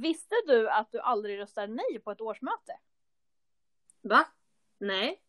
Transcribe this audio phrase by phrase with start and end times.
[0.00, 2.78] Visste du att du aldrig röstar nej på ett årsmöte?
[4.00, 4.26] Va?
[4.78, 5.22] Nej.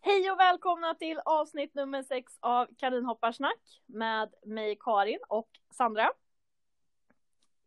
[0.00, 5.48] Hej och välkomna till avsnitt nummer sex av Karin hoppar snack med mig Karin och
[5.70, 6.12] Sandra.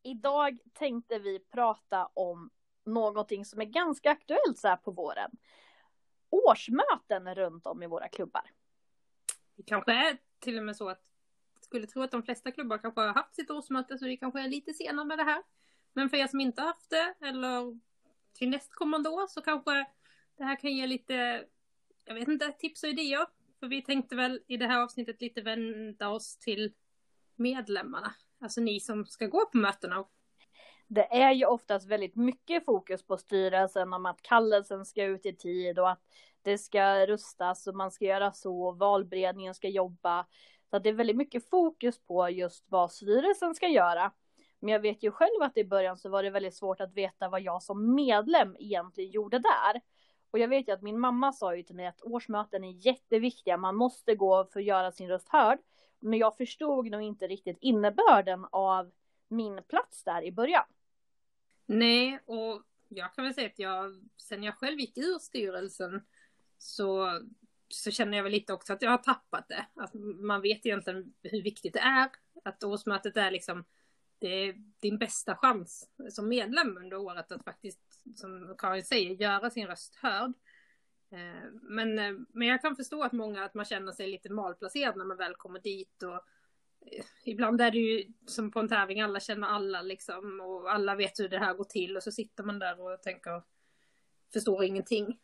[0.04, 2.50] Idag tänkte vi prata om
[2.86, 5.32] någonting som är ganska aktuellt så här på våren.
[6.30, 8.52] Årsmöten runt om i våra klubbar.
[9.56, 11.02] Det kanske är till och med så att
[11.56, 14.42] jag skulle tro att de flesta klubbar kanske har haft sitt årsmöte så vi kanske
[14.42, 15.44] är lite sena med det här.
[15.94, 17.80] Men för er som inte haft det eller
[18.34, 19.86] till nästkommande år så kanske
[20.38, 21.46] det här kan ge lite,
[22.06, 23.26] jag vet inte, tips och idéer.
[23.60, 26.74] För vi tänkte väl i det här avsnittet lite vända oss till
[27.36, 28.14] medlemmarna.
[28.40, 30.06] Alltså ni som ska gå på mötena.
[30.92, 35.36] Det är ju oftast väldigt mycket fokus på styrelsen om att kallelsen ska ut i
[35.36, 36.02] tid och att
[36.42, 40.26] det ska rustas och man ska göra så, valberedningen ska jobba.
[40.70, 44.12] Så att det är väldigt mycket fokus på just vad styrelsen ska göra.
[44.60, 47.30] Men jag vet ju själv att i början så var det väldigt svårt att veta
[47.30, 49.82] vad jag som medlem egentligen gjorde där.
[50.32, 53.58] Och jag vet ju att min mamma sa ju till mig att årsmöten är jätteviktiga,
[53.58, 55.60] man måste gå för att göra sin röst hörd.
[56.00, 58.92] Men jag förstod nog inte riktigt innebörden av
[59.28, 60.66] min plats där i början.
[61.72, 66.02] Nej, och jag kan väl säga att jag, sen jag själv gick ur styrelsen
[66.58, 67.20] så,
[67.68, 69.66] så känner jag väl lite också att jag har tappat det.
[69.76, 72.10] Att man vet egentligen hur viktigt det är.
[72.44, 73.66] Att årsmötet är liksom
[74.20, 79.50] det är din bästa chans som medlem under året att faktiskt, som Karin säger, göra
[79.50, 80.34] sin röst hörd.
[81.12, 84.98] Eh, men, eh, men jag kan förstå att många, att man känner sig lite malplacerad
[84.98, 86.26] när man väl kommer dit och
[87.26, 91.20] ibland är det ju som på en tävling, alla känner alla liksom och alla vet
[91.20, 93.44] hur det här går till och så sitter man där och tänker,
[94.34, 95.20] förstår ingenting.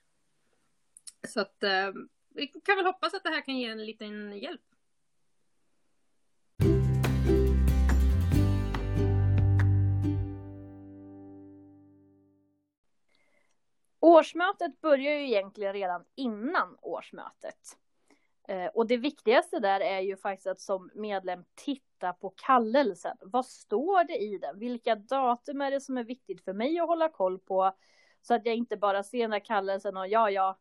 [1.28, 1.92] Så att eh,
[2.30, 4.62] vi kan väl hoppas att det här kan ge en liten hjälp.
[14.00, 17.78] Årsmötet börjar ju egentligen redan innan årsmötet.
[18.48, 23.18] Eh, och det viktigaste där är ju faktiskt att som medlem titta på kallelsen.
[23.22, 24.60] Vad står det i den?
[24.60, 27.76] Vilka datum är det som är viktigt för mig att hålla koll på?
[28.22, 30.60] Så att jag inte bara ser den där kallelsen och ja, ja,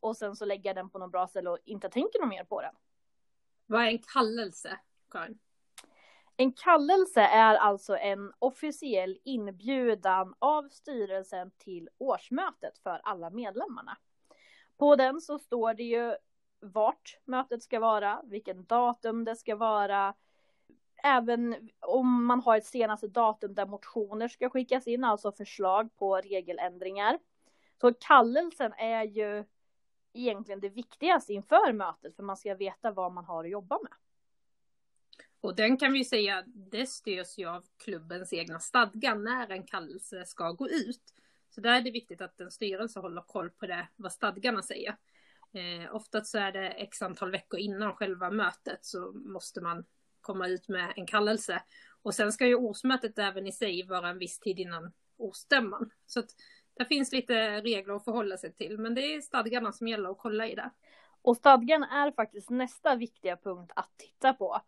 [0.00, 2.44] och sen så lägger jag den på något bra ställe och inte tänker något mer
[2.44, 2.74] på den.
[3.66, 4.78] Vad är en kallelse,
[5.10, 5.38] Karin?
[6.36, 13.96] En kallelse är alltså en officiell inbjudan av styrelsen till årsmötet för alla medlemmarna.
[14.76, 16.16] På den så står det ju
[16.60, 20.14] vart mötet ska vara, vilken datum det ska vara,
[21.02, 26.16] även om man har ett senaste datum där motioner ska skickas in, alltså förslag på
[26.16, 27.18] regeländringar.
[27.80, 29.44] Så kallelsen är ju
[30.12, 33.92] egentligen det viktigaste inför mötet, för man ska veta vad man har att jobba med.
[35.40, 40.24] Och den kan vi säga, det styrs ju av klubbens egna stadgar när en kallelse
[40.26, 41.14] ska gå ut.
[41.50, 44.96] Så där är det viktigt att en styrelse håller koll på det, vad stadgarna säger.
[45.52, 49.84] Eh, oftast så är det x antal veckor innan själva mötet så måste man
[50.20, 51.62] komma ut med en kallelse.
[52.02, 55.90] Och sen ska ju årsmötet även i sig vara en viss tid innan årsstämman.
[56.06, 56.30] Så att
[56.74, 60.18] det finns lite regler att förhålla sig till, men det är stadgarna som gäller att
[60.18, 60.70] kolla i det.
[61.22, 64.60] Och stadgan är faktiskt nästa viktiga punkt att titta på.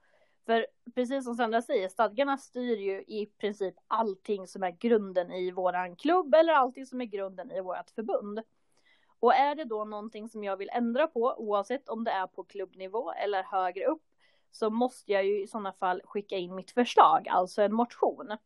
[0.47, 5.51] För precis som Sandra säger, stadgarna styr ju i princip allting som är grunden i
[5.51, 8.41] våran klubb eller allting som är grunden i vårt förbund.
[9.23, 12.45] Och är det då någonting som jag vill ändra på, oavsett om det är på
[12.45, 14.03] klubbnivå eller högre upp,
[14.51, 18.37] så måste jag ju i sådana fall skicka in mitt förslag, alltså en motion.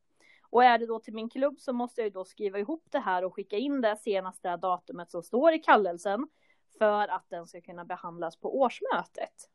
[0.42, 2.98] Och är det då till min klubb så måste jag ju då skriva ihop det
[2.98, 6.28] här och skicka in det senaste datumet som står i kallelsen
[6.78, 9.50] för att den ska kunna behandlas på årsmötet.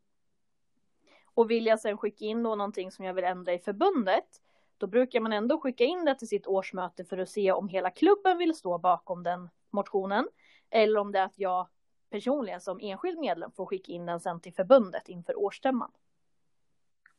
[1.33, 4.41] Och vill jag sedan skicka in då någonting som jag vill ändra i förbundet,
[4.77, 7.89] då brukar man ändå skicka in det till sitt årsmöte för att se om hela
[7.89, 10.27] klubben vill stå bakom den motionen.
[10.71, 11.67] Eller om det är att jag
[12.09, 15.91] personligen som enskild medlem får skicka in den sen till förbundet inför årsstämman.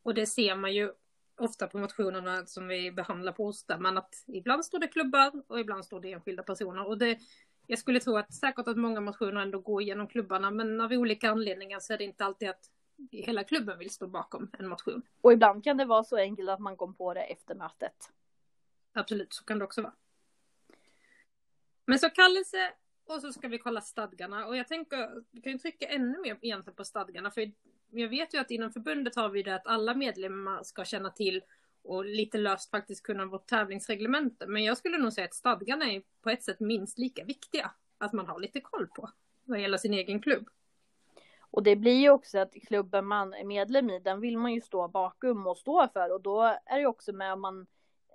[0.02, 0.92] Och det ser man ju
[1.36, 5.84] ofta på motionerna som vi behandlar på årsstämman att ibland står det klubbar och ibland
[5.84, 6.86] står det enskilda personer.
[6.86, 7.18] Och det,
[7.66, 11.30] jag skulle tro att säkert att många motioner ändå går igenom klubbarna men av olika
[11.30, 12.70] anledningar så är det inte alltid att
[13.10, 15.02] hela klubben vill stå bakom en motion.
[15.20, 18.10] Och ibland kan det vara så enkelt att man kom på det efter mötet.
[18.92, 19.94] Absolut, så kan det också vara.
[21.86, 22.72] Men så kallelse
[23.06, 26.38] och så ska vi kolla stadgarna och jag tänker, vi kan ju trycka ännu mer
[26.42, 27.52] egentligen på stadgarna för
[27.90, 31.42] jag vet ju att inom förbundet har vi det att alla medlemmar ska känna till
[31.84, 34.46] och lite löst faktiskt kunna vårt tävlingsreglemente.
[34.46, 38.12] Men jag skulle nog säga att stadgarna är på ett sätt minst lika viktiga att
[38.12, 39.10] man har lite koll på
[39.44, 40.48] vad gäller sin egen klubb.
[41.40, 44.60] Och det blir ju också att klubben man är medlem i, den vill man ju
[44.60, 47.66] stå bakom och stå för och då är det också med om man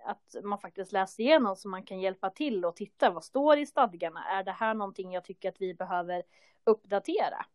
[0.07, 3.65] att man faktiskt läser igenom så man kan hjälpa till och titta vad står i
[3.65, 4.23] stadgarna.
[4.23, 6.23] Är det här någonting jag tycker att vi behöver
[6.63, 7.45] uppdatera?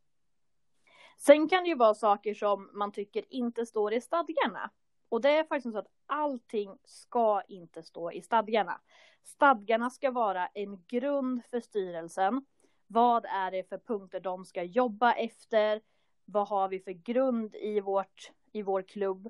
[1.19, 4.71] Sen kan det ju vara saker som man tycker inte står i stadgarna.
[5.09, 8.81] Och det är faktiskt så att allting ska inte stå i stadgarna.
[9.25, 12.45] Stadgarna ska vara en grund för styrelsen.
[12.87, 15.81] Vad är det för punkter de ska jobba efter?
[16.25, 19.29] Vad har vi för grund i, vårt, i vår klubb?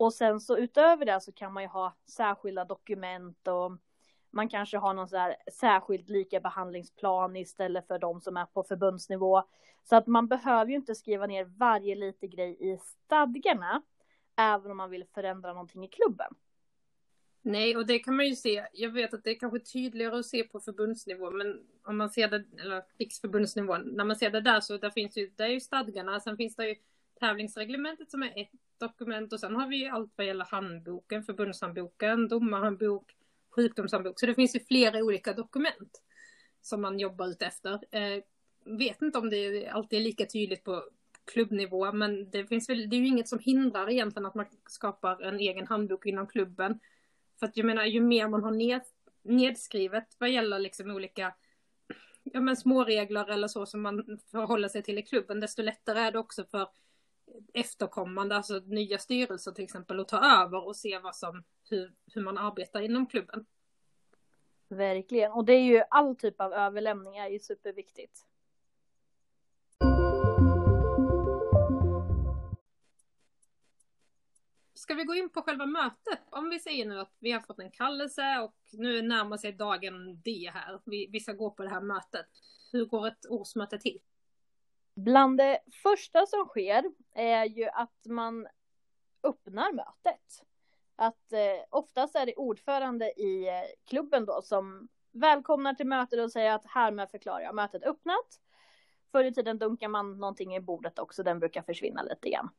[0.00, 3.72] Och sen så utöver det så kan man ju ha särskilda dokument och
[4.30, 9.42] man kanske har någon så här särskild likabehandlingsplan istället för de som är på förbundsnivå.
[9.84, 13.82] Så att man behöver ju inte skriva ner varje liten grej i stadgarna,
[14.36, 16.34] även om man vill förändra någonting i klubben.
[17.42, 18.66] Nej, och det kan man ju se.
[18.72, 22.28] Jag vet att det är kanske tydligare att se på förbundsnivå, men om man ser
[22.28, 25.60] det, eller riksförbundsnivå, när man ser det där så där finns ju, där är ju
[25.60, 26.74] stadgarna, sen finns det ju
[27.20, 28.50] tävlingsreglementet som är ett
[28.80, 33.16] dokument och sen har vi ju allt vad gäller handboken, förbundshandboken, domarhandbok,
[33.50, 34.20] sjukdomshandbok.
[34.20, 36.02] Så det finns ju flera olika dokument
[36.60, 37.72] som man jobbar ut efter.
[37.72, 38.22] Eh,
[38.64, 40.84] vet inte om det alltid är lika tydligt på
[41.32, 45.22] klubbnivå, men det finns väl, det är ju inget som hindrar egentligen att man skapar
[45.22, 46.80] en egen handbok inom klubben.
[47.38, 48.82] För att jag menar, ju mer man har ned,
[49.22, 51.34] nedskrivet vad gäller liksom olika
[52.22, 56.12] ja, men småregler eller så som man förhåller sig till i klubben, desto lättare är
[56.12, 56.68] det också för
[57.54, 62.22] efterkommande, alltså nya styrelser till exempel, att ta över och se vad som, hur, hur
[62.22, 63.46] man arbetar inom klubben.
[64.68, 68.26] Verkligen, och det är ju all typ av överlämning är ju superviktigt.
[74.74, 76.20] Ska vi gå in på själva mötet?
[76.30, 80.20] Om vi säger nu att vi har fått en kallelse och nu närmar sig dagen
[80.22, 80.80] D här.
[80.86, 82.26] Vi, vi ska gå på det här mötet.
[82.72, 83.98] Hur går ett årsmöte till?
[84.94, 86.84] Bland det första som sker
[87.14, 88.48] är ju att man
[89.22, 90.46] öppnar mötet.
[90.96, 96.32] Att eh, oftast är det ordförande i eh, klubben då som välkomnar till mötet och
[96.32, 98.40] säger att härmed förklarar jag mötet öppnat.
[99.12, 102.50] Förr i tiden dunkar man någonting i bordet också, den brukar försvinna lite grann.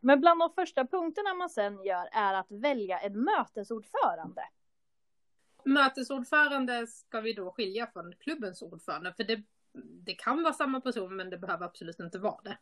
[0.00, 4.42] Men bland de första punkterna man sen gör är att välja en mötesordförande.
[5.64, 9.42] Mötesordförande ska vi då skilja från klubbens ordförande, för det
[9.84, 12.58] det kan vara samma person men det behöver absolut inte vara det.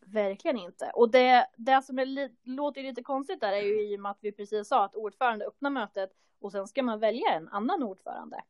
[0.00, 0.90] Verkligen inte.
[0.94, 4.18] Och det, det som är, låter lite konstigt där är ju i och med att
[4.20, 8.42] vi precis sa att ordförande öppnar mötet och sen ska man välja en annan ordförande.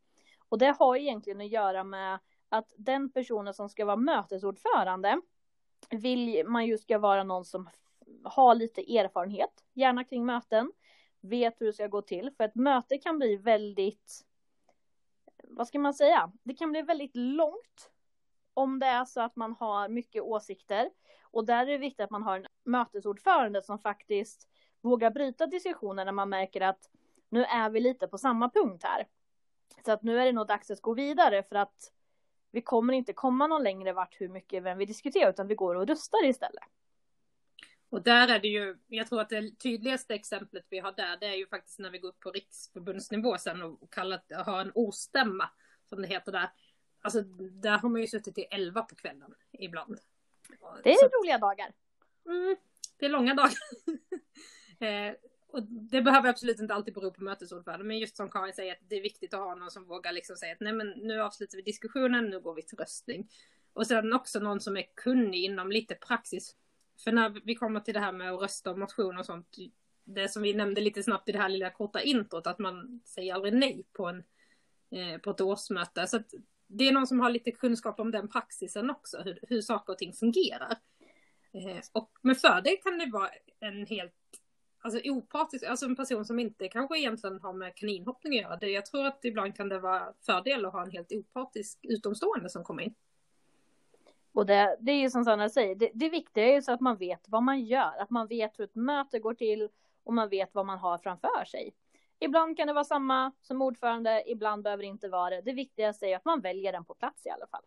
[0.49, 2.19] Och det har egentligen att göra med
[2.49, 5.21] att den personen som ska vara mötesordförande
[5.91, 7.69] vill man ju ska vara någon som
[8.25, 10.73] har lite erfarenhet, gärna kring möten,
[11.21, 12.31] vet hur det ska gå till.
[12.37, 14.25] För ett möte kan bli väldigt,
[15.43, 17.91] vad ska man säga, det kan bli väldigt långt
[18.57, 20.91] om det är så att man har mycket åsikter.
[21.23, 24.49] Och där är det viktigt att man har en mötesordförande som faktiskt
[24.81, 26.91] vågar bryta diskussionen när man märker att
[27.29, 29.07] nu är vi lite på samma punkt här.
[29.85, 31.93] Så att nu är det nog dags att gå vidare för att
[32.51, 35.75] vi kommer inte komma någon längre vart hur mycket vem vi diskuterar utan vi går
[35.75, 36.65] och röstar istället.
[37.89, 41.27] Och där är det ju, jag tror att det tydligaste exemplet vi har där, det
[41.27, 45.51] är ju faktiskt när vi går upp på riksförbundsnivå sen och kallar, har en ostämma,
[45.89, 46.51] som det heter där.
[47.07, 47.23] Alltså
[47.53, 49.99] där har man ju suttit till elva på kvällen ibland.
[50.85, 51.73] Det är Så, roliga dagar.
[52.27, 52.57] Mm,
[52.99, 53.53] det är långa dagar.
[55.09, 55.15] eh,
[55.47, 58.79] och det behöver absolut inte alltid bero på mötesordförande, men just som Karin säger att
[58.89, 61.57] det är viktigt att ha någon som vågar liksom säga att nej men nu avslutar
[61.57, 63.29] vi diskussionen, nu går vi till röstning.
[63.73, 66.57] Och sen också någon som är kunnig inom lite praxis.
[67.05, 69.57] För när vi kommer till det här med att rösta om motioner och sånt,
[70.05, 73.35] det som vi nämnde lite snabbt i det här lilla korta introt, att man säger
[73.35, 74.25] aldrig nej på, en,
[74.91, 76.07] eh, på ett årsmöte.
[76.07, 76.35] Så att
[76.67, 79.99] det är någon som har lite kunskap om den praxisen också, hur, hur saker och
[79.99, 80.79] ting fungerar.
[81.53, 83.31] Eh, och med fördel kan det vara
[83.61, 84.15] en helt
[84.87, 88.57] alltså opartisk, alltså en person som inte kanske egentligen har med kaninhoppning att göra.
[88.57, 92.51] Det, jag tror att ibland kan det vara fördel att ha en helt opartisk utomstående
[92.51, 92.95] som kommer in.
[94.33, 96.81] Och det, det är ju som Sanna säger, det, det viktiga är ju så att
[96.81, 99.69] man vet vad man gör, att man vet hur ett möte går till
[100.05, 101.75] och man vet vad man har framför sig.
[102.19, 105.43] Ibland kan det vara samma som ordförande, ibland behöver det inte vara det.
[105.43, 107.65] Det viktigaste är att man väljer den på plats i alla fall.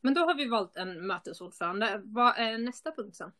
[0.00, 2.00] Men då har vi valt en mötesordförande.
[2.04, 3.32] Vad är nästa punkt sen?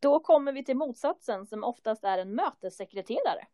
[0.00, 3.46] Då kommer vi till motsatsen som oftast är en mötessekreterare.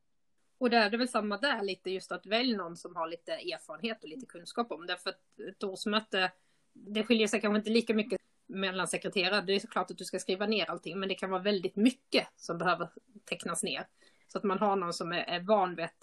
[0.58, 3.32] Och det är det väl samma där lite just att välja någon som har lite
[3.32, 4.96] erfarenhet och lite kunskap om det.
[4.96, 6.32] För att ett årsmöte,
[6.72, 10.46] det skiljer sig kanske inte lika mycket mellansekreterare, det är såklart att du ska skriva
[10.46, 12.88] ner allting, men det kan vara väldigt mycket som behöver
[13.24, 13.86] tecknas ner.
[14.28, 16.02] Så att man har någon som är, är van vid att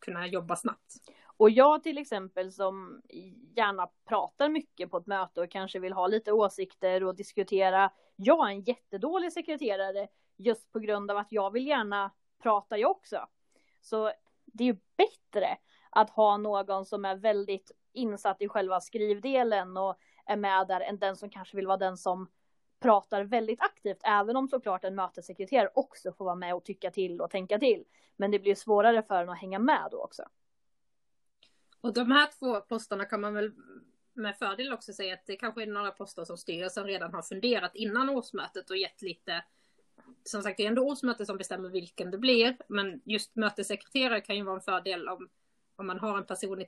[0.00, 0.94] kunna jobba snabbt.
[1.36, 3.02] Och jag till exempel som
[3.56, 7.92] gärna pratar mycket på ett möte och kanske vill ha lite åsikter och diskutera.
[8.16, 12.10] Jag är en jättedålig sekreterare just på grund av att jag vill gärna
[12.42, 13.28] prata jag också.
[13.80, 14.12] Så
[14.44, 15.56] det är ju bättre
[15.90, 19.98] att ha någon som är väldigt insatt i själva skrivdelen och
[20.30, 22.28] är med där än den som kanske vill vara den som
[22.80, 27.20] pratar väldigt aktivt, även om såklart en mötessekreterare också får vara med och tycka till
[27.20, 27.84] och tänka till.
[28.16, 30.22] Men det blir svårare för en att hänga med då också.
[31.80, 33.52] Och de här två posterna kan man väl
[34.12, 37.74] med fördel också säga att det kanske är några poster som styrelsen redan har funderat
[37.74, 39.44] innan årsmötet och gett lite
[40.24, 44.36] som sagt, det är ändå årsmötet som bestämmer vilken det blir, men just mötessekreterare kan
[44.36, 45.28] ju vara en fördel om,
[45.76, 46.64] om man har en person i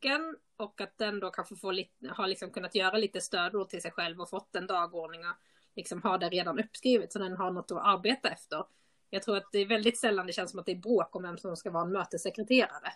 [0.00, 3.82] tanken och att den då kanske får lite, har liksom kunnat göra lite stödord till
[3.82, 5.34] sig själv och fått en dagordning och
[5.76, 8.64] liksom har det redan uppskrivet så den har något att arbeta efter.
[9.10, 11.22] Jag tror att det är väldigt sällan det känns som att det är bråk om
[11.22, 12.92] vem som ska vara en mötessekreterare.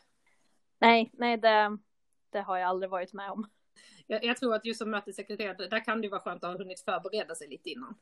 [0.79, 1.79] Nej, nej, det,
[2.31, 3.51] det har jag aldrig varit med om.
[4.07, 6.81] Jag, jag tror att just som mötessekreterare, där kan det vara skönt att ha hunnit
[6.81, 7.95] förbereda sig lite innan.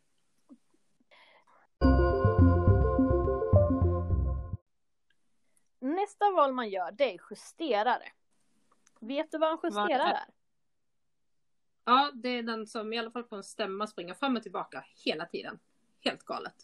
[5.81, 8.13] Nästa val man gör, det är justerare.
[9.01, 10.25] Vet du vad en justerare är?
[11.85, 14.85] Ja, det är den som i alla fall på en stämma springer fram och tillbaka
[15.05, 15.59] hela tiden.
[16.01, 16.55] Helt galet.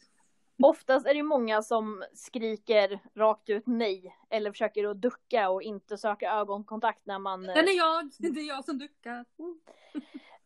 [0.63, 5.99] Oftast är det många som skriker rakt ut nej eller försöker att ducka och inte
[5.99, 7.43] söka ögonkontakt när man...
[7.43, 8.11] Den är jag!
[8.19, 9.25] Det är jag som duckar.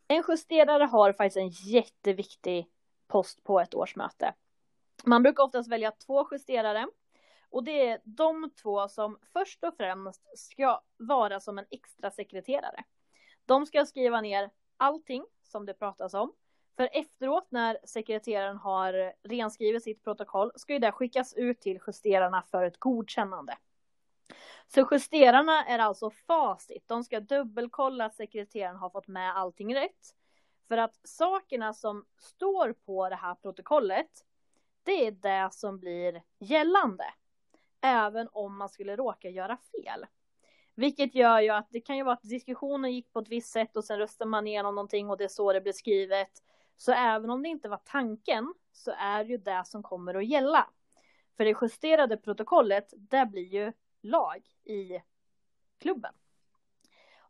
[0.07, 2.67] En justerare har faktiskt en jätteviktig
[3.07, 4.33] post på ett årsmöte.
[5.03, 6.87] Man brukar oftast välja två justerare
[7.51, 12.83] och det är de två som först och främst ska vara som en extra sekreterare.
[13.45, 16.33] De ska skriva ner allting som det pratas om.
[16.75, 22.43] För efteråt när sekreteraren har renskrivit sitt protokoll ska ju det skickas ut till justerarna
[22.51, 23.57] för ett godkännande.
[24.67, 26.83] Så justerarna är alltså facit.
[26.87, 30.15] De ska dubbelkolla att sekreteraren har fått med allting rätt.
[30.67, 34.25] För att sakerna som står på det här protokollet,
[34.83, 37.05] det är det som blir gällande
[37.81, 40.05] även om man skulle råka göra fel.
[40.75, 43.77] Vilket gör ju att det kan ju vara att diskussionen gick på ett visst sätt
[43.77, 46.31] och sen röstar man igenom någonting och det är så det blir skrivet.
[46.77, 50.69] Så även om det inte var tanken så är ju det som kommer att gälla.
[51.37, 55.01] För det justerade protokollet, det blir ju lag i
[55.79, 56.13] klubben.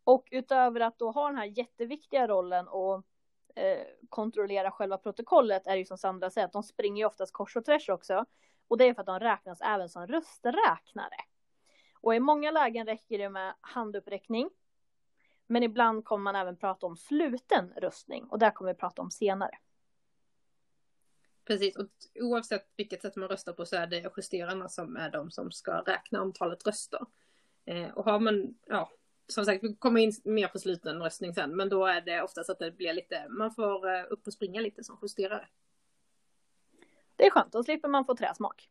[0.04, 3.06] Och utöver att då ha den här jätteviktiga rollen och
[3.56, 7.56] eh, kontrollera själva protokollet är ju som Sandra säger att de springer ju oftast kors
[7.56, 8.26] och tvärs också.
[8.68, 11.16] Och det är för att de räknas även som rösträknare.
[12.02, 14.50] Och i många lägen räcker det med handuppräckning.
[15.48, 19.12] Men ibland kommer man även prata om sluten röstning och det kommer vi prata om
[19.12, 19.58] senare.
[21.46, 21.88] Precis, och
[22.20, 25.72] oavsett vilket sätt man röstar på så är det justerarna som är de som ska
[25.72, 27.06] räkna antalet röster.
[27.66, 28.92] Eh, och har man, ja,
[29.32, 32.50] som sagt, vi kommer in mer på sluten röstning sen, men då är det oftast
[32.50, 35.48] att det blir lite, man får eh, upp och springa lite som justerare.
[37.16, 38.70] Det är skönt, då slipper man få träsmak.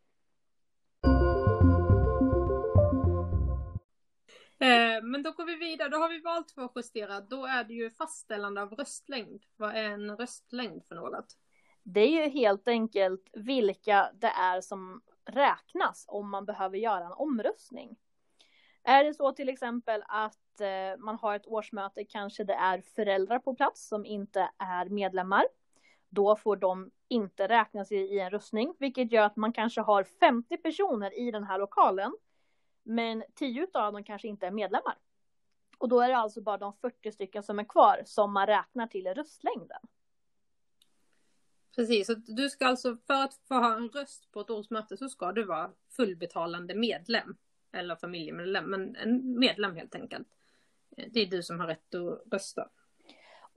[4.59, 7.21] Eh, men då går vi vidare, då har vi valt två justera.
[7.21, 9.45] Då är det ju fastställande av röstlängd.
[9.57, 11.37] Vad är en röstlängd för något?
[11.83, 17.13] Det är ju helt enkelt vilka det är som räknas om man behöver göra en
[17.13, 17.97] omröstning.
[18.83, 23.39] Är det så till exempel att eh, man har ett årsmöte, kanske det är föräldrar
[23.39, 25.45] på plats som inte är medlemmar
[26.11, 30.57] då får de inte räknas i en röstning, vilket gör att man kanske har 50
[30.57, 32.17] personer i den här lokalen,
[32.83, 34.99] men 10 av dem kanske inte är medlemmar.
[35.79, 38.87] Och då är det alltså bara de 40 stycken som är kvar som man räknar
[38.87, 39.81] till röstlängden.
[41.77, 45.09] Precis, så du ska alltså för att få ha en röst på ett årsmöte så
[45.09, 47.37] ska du vara fullbetalande medlem.
[47.73, 50.29] Eller familjemedlem, men en medlem helt enkelt.
[50.97, 52.69] Eh, det är du som har rätt att rösta.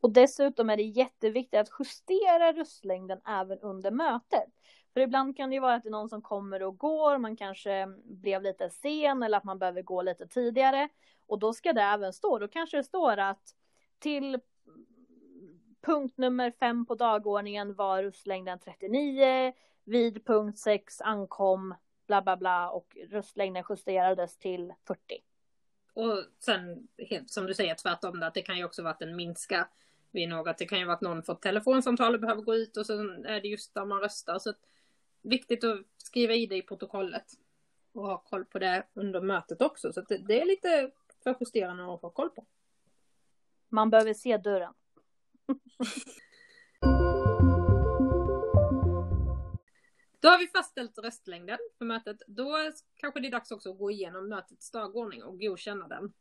[0.02, 4.50] Och dessutom är det jätteviktigt att justera röstlängden även under mötet.
[4.94, 7.36] För ibland kan det ju vara att det är någon som kommer och går, man
[7.36, 10.90] kanske blev lite sen eller att man behöver gå lite tidigare.
[11.28, 13.56] Och då ska det även stå, då kanske det står att
[14.00, 14.40] till
[15.82, 19.54] punkt nummer fem på dagordningen var röstlängden 39,
[19.84, 21.76] vid punkt 6 ankom
[22.08, 25.00] bla bla bla och röstlängden justerades till 40.
[25.94, 29.16] Och sen helt som du säger tvärtom att det kan ju också vara att den
[29.16, 29.68] minskar
[30.12, 30.58] vid något.
[30.58, 32.94] Det kan ju vara att någon får telefonsamtal och behöver gå ut och så
[33.26, 34.40] är det just där man röstar.
[34.40, 34.54] Så
[35.22, 37.26] viktigt att skriva i det i protokollet.
[37.92, 39.94] Och ha koll på det under mötet också.
[39.94, 40.92] Så det, det, är lite
[41.24, 42.46] för justerande att få koll på.
[43.70, 44.74] Man behöver se dörren.
[50.24, 52.18] Då har vi fastställt röstlängden för mötet.
[52.28, 52.58] Då
[52.96, 56.14] kanske det är dags också att gå igenom mötets dagordning och godkänna den.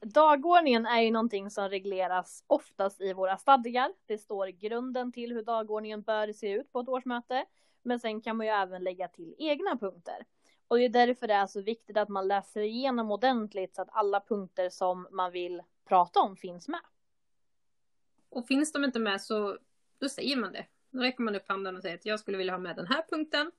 [0.00, 3.92] Dagordningen är ju någonting som regleras oftast i våra stadgar.
[4.06, 7.44] Det står grunden till hur dagordningen bör se ut på ett årsmöte.
[7.82, 10.26] Men sen kan man ju även lägga till egna punkter.
[10.68, 13.88] Och det är därför det är så viktigt att man läser igenom ordentligt så att
[13.92, 16.80] alla punkter som man vill prata om finns med.
[18.28, 19.58] Och finns de inte med så
[19.98, 20.66] då säger man det.
[20.94, 23.04] Då räcker man upp handen och säger att jag skulle vilja ha med den här
[23.10, 23.52] punkten.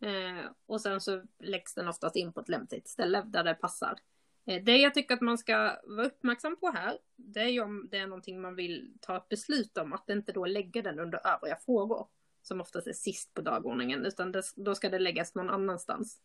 [0.00, 3.98] Eh, och sen så läggs den oftast in på ett lämpligt ställe där det passar.
[4.46, 7.88] Eh, det jag tycker att man ska vara uppmärksam på här, det är ju om
[7.90, 11.26] det är någonting man vill ta ett beslut om, att inte då lägga den under
[11.26, 12.08] övriga frågor,
[12.42, 16.20] som oftast är sist på dagordningen, utan det, då ska det läggas någon annanstans.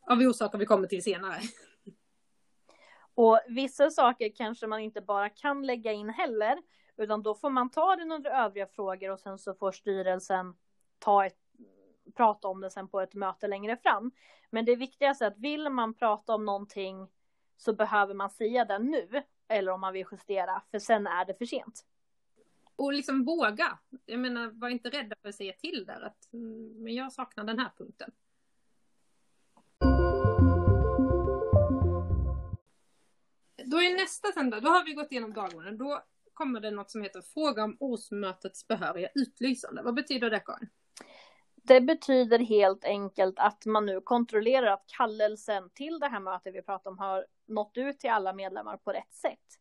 [0.00, 1.40] Av orsaker vi kommer till senare.
[3.14, 6.62] Och vissa saker kanske man inte bara kan lägga in heller,
[6.96, 10.56] utan då får man ta den under övriga frågor och sen så får styrelsen
[10.98, 11.38] ta ett,
[12.14, 14.10] prata om det sen på ett möte längre fram.
[14.50, 17.08] Men det viktigaste är att vill man prata om någonting
[17.56, 21.34] så behöver man säga det nu, eller om man vill justera, för sen är det
[21.34, 21.86] för sent.
[22.76, 23.78] Och liksom våga.
[24.06, 27.44] Jag menar, var inte rädda för att säga till där att mm, men jag saknar
[27.44, 28.10] den här punkten.
[33.64, 35.78] Då är nästa sen då, då har vi gått igenom dagordningen.
[35.78, 36.02] Då
[36.34, 39.82] kommer det något som heter fråga om årsmötets behöriga utlysande.
[39.82, 40.68] Vad betyder det Karin?
[41.54, 46.62] Det betyder helt enkelt att man nu kontrollerar att kallelsen till det här mötet vi
[46.62, 49.60] pratar om har nått ut till alla medlemmar på rätt sätt.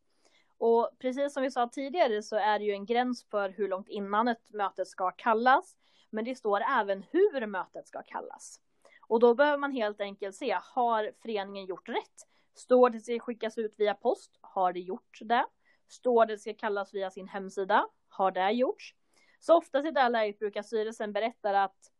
[0.57, 3.89] Och precis som vi sa tidigare så är det ju en gräns för hur långt
[3.89, 5.75] innan ett möte ska kallas.
[6.09, 8.59] Men det står även hur mötet ska kallas.
[9.07, 12.27] Och då behöver man helt enkelt se, har föreningen gjort rätt?
[12.55, 14.37] Står det ska skickas ut via post?
[14.41, 15.45] Har det gjort det?
[15.93, 17.87] Står det ska kallas via sin hemsida?
[18.09, 18.95] Har det gjorts?
[19.39, 21.91] Så oftast i det här läget brukar styrelsen berätta att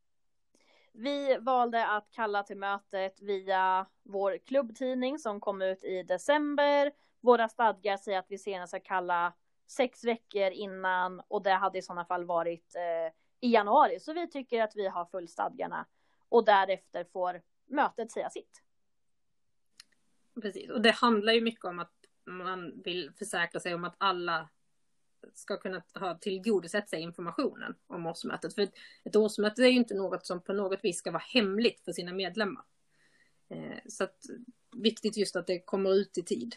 [0.91, 6.91] vi valde att kalla till mötet via vår klubbtidning som kom ut i december.
[7.21, 9.33] Våra stadgar säger att vi senast ska kalla
[9.67, 13.99] sex veckor innan och det hade i sådana fall varit eh, i januari.
[13.99, 15.85] Så vi tycker att vi har fullstadgarna
[16.29, 18.61] och därefter får mötet säga sitt.
[20.41, 24.49] Precis, och det handlar ju mycket om att man vill försäkra sig om att alla
[25.33, 28.55] ska kunna ha tillgodosett sig informationen om årsmötet.
[28.55, 28.67] För
[29.03, 32.13] ett årsmöte är ju inte något som på något vis ska vara hemligt för sina
[32.13, 32.63] medlemmar.
[33.49, 34.17] Eh, så att
[34.75, 36.55] viktigt just att det kommer ut i tid.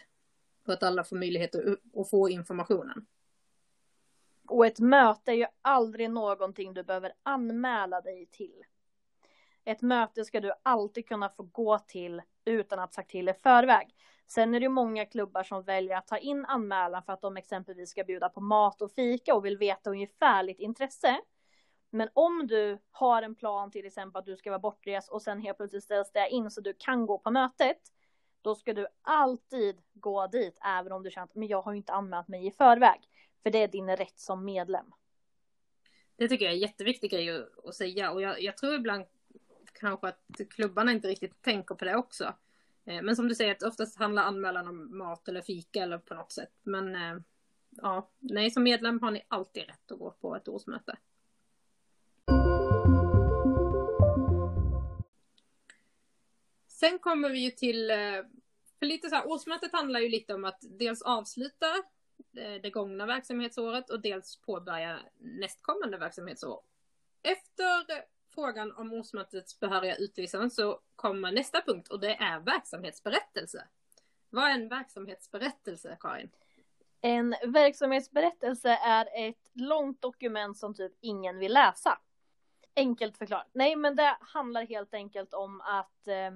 [0.65, 1.55] För att alla får möjlighet
[1.95, 3.05] att få informationen.
[4.47, 8.63] Och ett möte är ju aldrig någonting du behöver anmäla dig till.
[9.67, 13.95] Ett möte ska du alltid kunna få gå till utan att sagt till i förväg.
[14.27, 17.89] Sen är det många klubbar som väljer att ta in anmälan för att de exempelvis
[17.89, 21.21] ska bjuda på mat och fika och vill veta ungefärligt intresse.
[21.89, 25.41] Men om du har en plan till exempel att du ska vara bortrest och sen
[25.41, 27.81] helt plötsligt ställs det in så du kan gå på mötet.
[28.41, 31.77] Då ska du alltid gå dit även om du känner att men jag har ju
[31.77, 32.99] inte anmält mig i förväg.
[33.43, 34.93] För det är din rätt som medlem.
[36.15, 39.05] Det tycker jag är en jätteviktig grej att säga och jag, jag tror ibland
[39.79, 42.33] kanske att klubbarna inte riktigt tänker på det också.
[42.85, 46.13] Eh, men som du säger, att oftast handlar anmälan om mat eller fika eller på
[46.13, 46.53] något sätt.
[46.63, 47.21] Men eh,
[47.69, 50.97] ja, nej, som medlem har ni alltid rätt att gå på ett årsmöte.
[56.67, 57.97] Sen kommer vi ju till, eh,
[58.79, 61.65] för lite så här, årsmötet handlar ju lite om att dels avsluta
[62.61, 66.61] det gångna verksamhetsåret och dels påbörja nästkommande verksamhetsår.
[67.23, 68.05] Efter
[68.37, 73.67] frågan om årsmötets behöriga utlysande så kommer nästa punkt och det är verksamhetsberättelse.
[74.29, 76.29] Vad är en verksamhetsberättelse, Karin?
[77.01, 81.99] En verksamhetsberättelse är ett långt dokument som typ ingen vill läsa.
[82.75, 83.49] Enkelt förklarat.
[83.51, 86.31] Nej, men det handlar helt enkelt om att eh,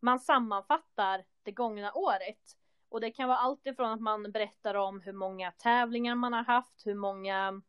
[0.00, 2.56] man sammanfattar det gångna året.
[2.88, 6.44] Och det kan vara allt ifrån att man berättar om hur många tävlingar man har
[6.44, 7.62] haft, hur många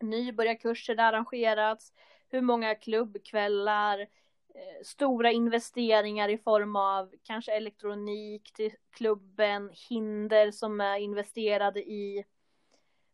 [0.00, 1.92] nybörjarkurser det arrangerats,
[2.28, 10.80] hur många klubbkvällar, eh, stora investeringar i form av kanske elektronik till klubben, hinder som
[10.80, 12.24] är investerade i.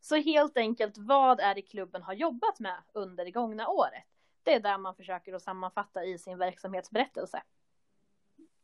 [0.01, 4.05] Så helt enkelt, vad är det klubben har jobbat med under det gångna året?
[4.43, 7.43] Det är där man försöker att sammanfatta i sin verksamhetsberättelse.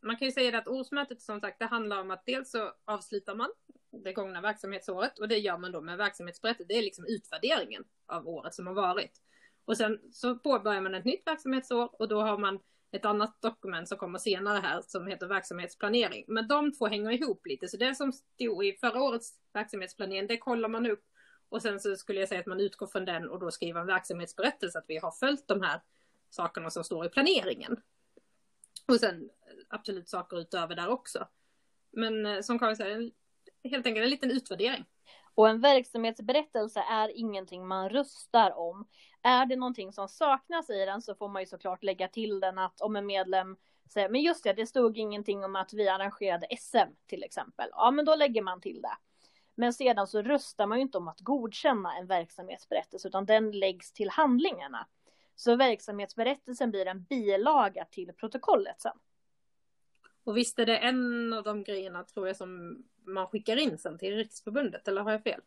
[0.03, 3.35] Man kan ju säga att årsmötet som sagt, det handlar om att dels så avslutar
[3.35, 3.51] man
[3.91, 6.69] det gångna verksamhetsåret och det gör man då med verksamhetsberättelse.
[6.69, 9.23] Det är liksom utvärderingen av året som har varit.
[9.71, 12.59] Och sen så påbörjar man ett nytt verksamhetsår och då har man
[12.93, 16.25] ett annat dokument som kommer senare här som heter verksamhetsplanering.
[16.29, 20.39] Men de två hänger ihop lite, så det som stod i förra årets verksamhetsplanering, det
[20.39, 21.05] kollar man upp
[21.49, 23.87] och sen så skulle jag säga att man utgår från den och då skriver en
[23.87, 25.81] verksamhetsberättelse att vi har följt de här
[26.31, 27.77] sakerna som står i planeringen.
[28.89, 31.29] Och sen eh, absolut saker utöver där också.
[31.91, 33.11] Men eh, som Karin säger,
[33.65, 34.85] helt enkelt en liten utvärdering.
[35.35, 38.89] Och en verksamhetsberättelse är ingenting man röstar om.
[39.23, 42.59] Är det någonting som saknas i den så får man ju såklart lägga till den
[42.59, 43.57] att om en medlem
[43.93, 47.69] säger men just det, det stod ingenting om att vi arrangerade SM till exempel.
[47.73, 48.97] Ja, men då lägger man till det.
[49.55, 53.93] Men sedan så röstar man ju inte om att godkänna en verksamhetsberättelse utan den läggs
[53.93, 54.87] till handlingarna.
[55.37, 58.99] Så verksamhetsberättelsen blir en bilaga till protokollet sen.
[60.25, 62.83] Och visst är det en av de grejerna tror jag som
[63.13, 65.41] man skickar in sen till Riksförbundet, eller har jag fel?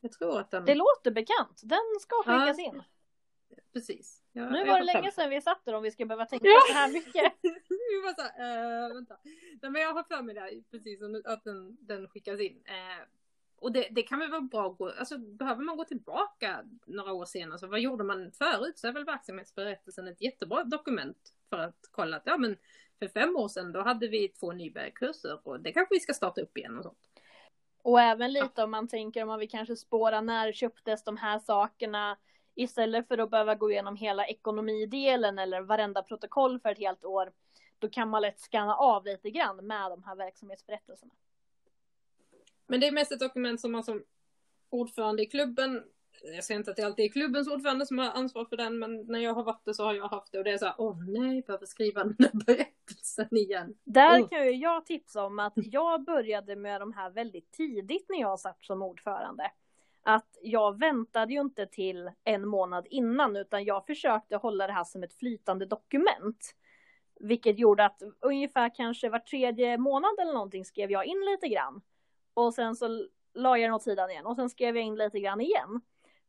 [0.00, 0.64] Jag tror att den...
[0.64, 2.82] Det låter bekant, den ska skickas ja, in.
[3.72, 4.22] Precis.
[4.32, 6.60] Jag, nu var det länge sedan vi satt där om vi ska behöva tänka ja.
[6.68, 7.32] så här mycket.
[7.42, 9.16] vi var så här, äh, vänta.
[9.62, 12.62] Nej, men jag har för mig det, precis, att den, den skickas in.
[12.64, 13.06] Äh,
[13.58, 17.12] och det, det, kan väl vara bra att gå, alltså behöver man gå tillbaka några
[17.12, 18.78] år senare, så vad gjorde man förut?
[18.78, 22.56] Så är väl verksamhetsberättelsen ett jättebra dokument för att kolla att ja men
[22.98, 26.40] för fem år sedan då hade vi två nybörjarkurser och det kanske vi ska starta
[26.40, 27.05] upp igen och sånt.
[27.86, 31.38] Och även lite om man tänker om man vill kanske spåra när köptes de här
[31.38, 32.16] sakerna
[32.54, 37.32] istället för att behöva gå igenom hela ekonomidelen eller varenda protokoll för ett helt år.
[37.78, 41.12] Då kan man lätt scanna av lite grann med de här verksamhetsberättelserna.
[42.66, 44.04] Men det är mest ett dokument som man som
[44.70, 45.84] ordförande i klubben
[46.22, 49.06] jag säger inte att det alltid är klubbens ordförande som har ansvar för den, men
[49.06, 50.74] när jag har varit det så har jag haft det och det är så här,
[50.78, 53.74] åh nej, jag behöver skriva den där berättelsen igen.
[53.84, 54.28] Där oh.
[54.28, 58.40] kan ju jag tipsa om att jag började med de här väldigt tidigt när jag
[58.40, 59.50] satt som ordförande.
[60.02, 64.84] Att jag väntade ju inte till en månad innan, utan jag försökte hålla det här
[64.84, 66.54] som ett flytande dokument.
[67.20, 71.82] Vilket gjorde att ungefär kanske var tredje månad eller någonting skrev jag in lite grann.
[72.34, 75.20] Och sen så la jag den åt sidan igen och sen skrev jag in lite
[75.20, 75.80] grann igen.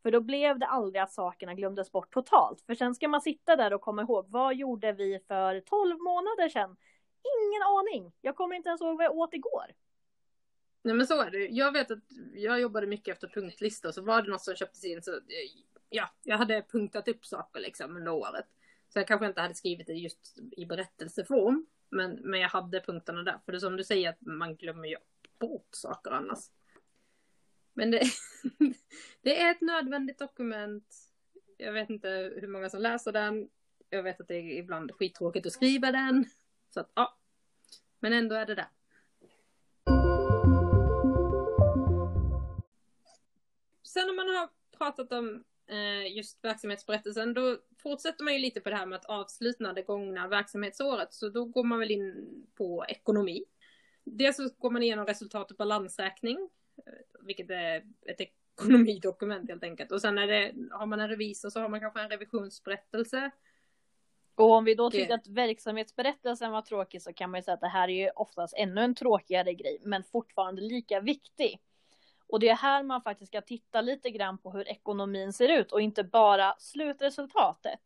[0.07, 2.61] För då blev det aldrig att sakerna glömdes bort totalt.
[2.61, 6.49] För sen ska man sitta där och komma ihåg, vad gjorde vi för 12 månader
[6.49, 6.77] sedan?
[7.41, 8.13] Ingen aning.
[8.21, 9.65] Jag kommer inte ens ihåg vad jag åt igår.
[10.81, 11.47] Nej men så är det.
[11.47, 11.99] Jag vet att
[12.33, 15.11] jag jobbade mycket efter punktlistor, så var det något som köptes in så
[15.89, 18.45] ja, jag hade punktat upp saker liksom under året.
[18.89, 21.65] Så jag kanske inte hade skrivit det just i berättelseform.
[21.89, 23.39] Men, men jag hade punkterna där.
[23.45, 24.97] För det är som du säger att man glömmer ju
[25.39, 26.39] bort saker annars.
[27.77, 28.01] Men det,
[29.21, 30.95] det är ett nödvändigt dokument.
[31.57, 33.49] Jag vet inte hur många som läser den.
[33.89, 36.25] Jag vet att det är ibland skittråkigt att skriva den.
[36.69, 37.17] Så att ja.
[37.99, 38.67] Men ändå är det där.
[43.83, 48.69] Sen när man har pratat om eh, just verksamhetsberättelsen, då fortsätter man ju lite på
[48.69, 51.13] det här med att avsluta det gångna verksamhetsåret.
[51.13, 53.45] Så då går man väl in på ekonomi.
[54.03, 56.49] Dels så går man igenom resultat och balansräkning
[57.19, 59.91] vilket är ett ekonomidokument helt enkelt.
[59.91, 63.31] Och sen är det, har man en revisor så har man kanske en revisionsberättelse.
[64.35, 67.61] Och om vi då tyckte att verksamhetsberättelsen var tråkig så kan man ju säga att
[67.61, 71.61] det här är ju oftast ännu en tråkigare grej, men fortfarande lika viktig.
[72.27, 75.71] Och det är här man faktiskt ska titta lite grann på hur ekonomin ser ut
[75.71, 77.79] och inte bara slutresultatet.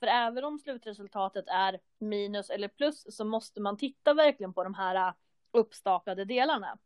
[0.00, 4.74] För även om slutresultatet är minus eller plus så måste man titta verkligen på de
[4.74, 5.12] här
[5.50, 6.78] uppstaplade delarna.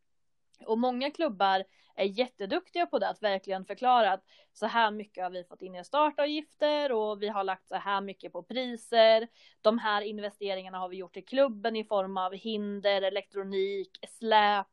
[0.66, 5.31] Och många klubbar är jätteduktiga på det, att verkligen förklara att så här mycket har
[5.31, 9.29] vi fått in i startavgifter och vi har lagt så här mycket på priser.
[9.61, 14.66] De här investeringarna har vi gjort i klubben i form av hinder, elektronik, släp,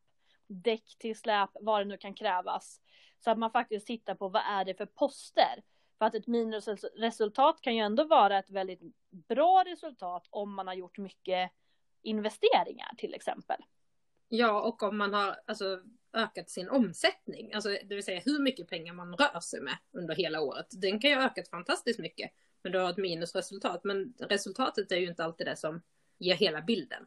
[0.46, 2.80] däck till släp, vad det nu kan krävas.
[3.24, 5.62] Så att man faktiskt tittar på vad är det för poster.
[5.98, 8.80] För att ett minusresultat kan ju ändå vara ett väldigt
[9.28, 11.50] bra resultat om man har gjort mycket
[12.02, 13.62] investeringar till exempel.
[14.28, 15.80] Ja, och om man har alltså,
[16.12, 20.14] ökat sin omsättning, alltså det vill säga hur mycket pengar man rör sig med under
[20.14, 20.66] hela året.
[20.70, 22.30] Den kan ju ha ökat fantastiskt mycket,
[22.62, 23.84] men du har ett minusresultat.
[23.84, 25.82] Men resultatet är ju inte alltid det som
[26.18, 27.06] ger hela bilden.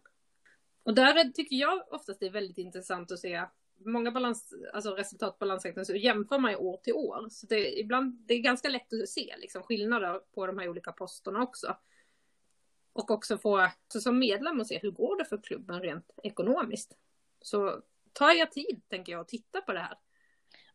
[0.84, 3.45] Och där tycker jag oftast det är väldigt intressant att se
[3.86, 7.29] många balans, alltså resultat balansräkningar så jämför man ju år till år.
[7.29, 10.91] Så det, ibland, det är ganska lätt att se liksom, skillnader på de här olika
[10.91, 11.77] posterna också.
[12.93, 16.97] Och också få, så som medlem, att se hur går det för klubben rent ekonomiskt.
[17.41, 17.82] Så
[18.13, 19.97] tar jag tid, tänker jag, och titta på det här.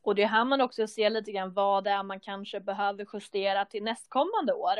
[0.01, 3.07] Och det är här man också ser lite grann vad det är man kanske behöver
[3.13, 4.75] justera till nästkommande år.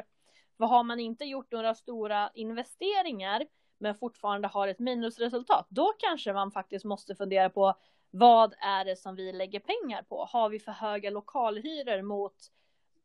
[0.59, 3.47] För har man inte gjort några stora investeringar
[3.79, 7.75] men fortfarande har ett minusresultat, då kanske man faktiskt måste fundera på
[8.11, 10.25] vad är det som vi lägger pengar på?
[10.25, 12.37] Har vi för höga lokalhyror mot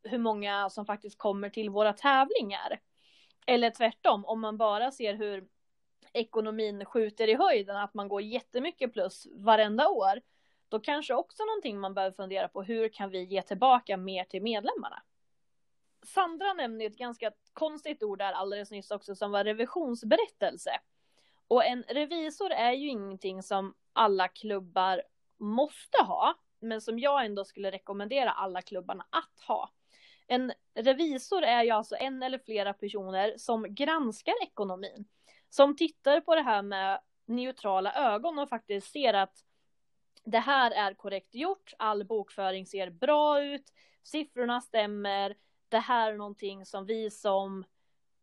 [0.02, 2.80] hur många som faktiskt kommer till våra tävlingar?
[3.46, 5.48] Eller tvärtom, om man bara ser hur
[6.12, 10.20] ekonomin skjuter i höjden, att man går jättemycket plus varenda år,
[10.68, 14.42] då kanske också någonting man behöver fundera på, hur kan vi ge tillbaka mer till
[14.42, 15.02] medlemmarna?
[16.02, 20.70] Sandra nämnde ett ganska konstigt ord där alldeles nyss också som var revisionsberättelse.
[21.48, 25.02] Och en revisor är ju ingenting som alla klubbar
[25.36, 29.70] måste ha, men som jag ändå skulle rekommendera alla klubbarna att ha.
[30.26, 35.04] En revisor är ju alltså en eller flera personer som granskar ekonomin.
[35.50, 39.44] Som tittar på det här med neutrala ögon och faktiskt ser att
[40.24, 43.64] det här är korrekt gjort, all bokföring ser bra ut,
[44.02, 45.36] siffrorna stämmer,
[45.68, 47.64] det här är någonting som vi som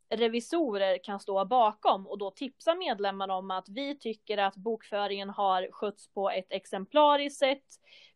[0.09, 5.67] revisorer kan stå bakom och då tipsa medlemmarna om att vi tycker att bokföringen har
[5.71, 7.65] skötts på ett exemplariskt sätt.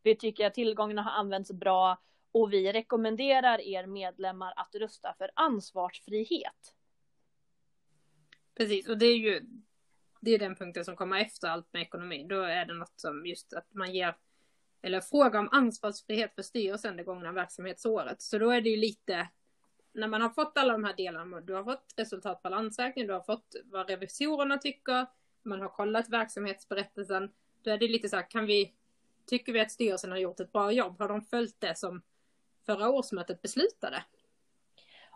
[0.03, 1.97] Vi tycker att tillgångarna har använts bra
[2.31, 6.75] och vi rekommenderar er medlemmar att rösta för ansvarsfrihet.
[8.61, 9.41] Precis, och det är ju
[10.19, 12.25] det är den punkten som kommer efter allt med ekonomi.
[12.29, 14.15] Då är det något som just att man ger
[14.81, 18.21] eller fråga om ansvarsfrihet för styrelsen det gångna verksamhetsåret.
[18.21, 19.27] Så då är det ju lite
[19.93, 23.55] när man har fått alla de här delarna, du har fått resultatbalansräkning, du har fått
[23.65, 25.05] vad revisorerna tycker,
[25.43, 27.31] man har kollat verksamhetsberättelsen,
[27.63, 28.73] då är det lite så här, kan vi,
[29.25, 30.99] tycker vi att styrelsen har gjort ett bra jobb?
[30.99, 32.01] Har de följt det som
[32.65, 34.03] förra årsmötet beslutade?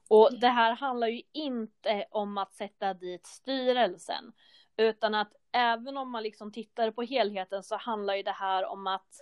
[0.07, 4.33] Och det här handlar ju inte om att sätta dit styrelsen,
[4.77, 8.87] utan att även om man liksom tittar på helheten så handlar ju det här om
[8.87, 9.21] att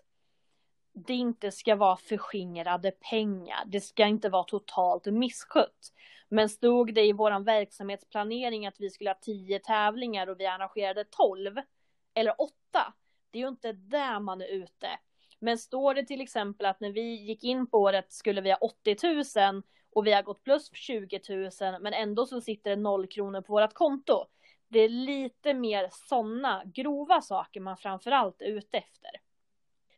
[0.93, 3.63] det inte ska vara förskingrade pengar.
[3.65, 5.93] Det ska inte vara totalt misskött.
[6.30, 11.04] Men stod det i vår verksamhetsplanering att vi skulle ha tio tävlingar och vi arrangerade
[11.04, 11.62] tolv
[12.13, 12.93] eller åtta,
[13.32, 14.89] det är ju inte där man är ute.
[15.39, 18.58] Men står det till exempel att när vi gick in på året skulle vi ha
[18.58, 18.98] 80
[19.52, 19.63] 000
[19.96, 23.54] och vi har gått plus 20 000 men ändå så sitter det noll kronor på
[23.54, 24.26] vårt konto.
[24.68, 29.12] Det är lite mer sådana grova saker man framförallt är ute efter.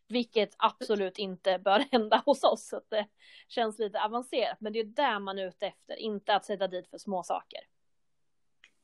[0.08, 2.68] Vilket absolut inte bör hända hos oss.
[2.68, 3.06] Så det
[3.48, 4.60] känns lite avancerat.
[4.60, 7.60] Men det är där man är ute efter, inte att sätta dit för små saker.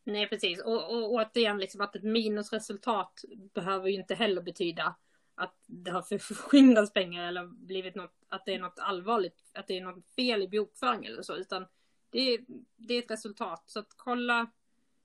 [0.05, 0.63] Nej, precis.
[0.63, 3.21] Och, och, och återigen, liksom att ett minusresultat
[3.55, 4.95] behöver ju inte heller betyda
[5.43, 9.79] att det har förskingrats pengar eller blivit något, att det är något allvarligt, att det
[9.79, 11.67] är något fel i bokföringen eller så, utan
[12.11, 12.41] det är,
[12.77, 13.63] det är ett resultat.
[13.67, 14.51] Så att kolla,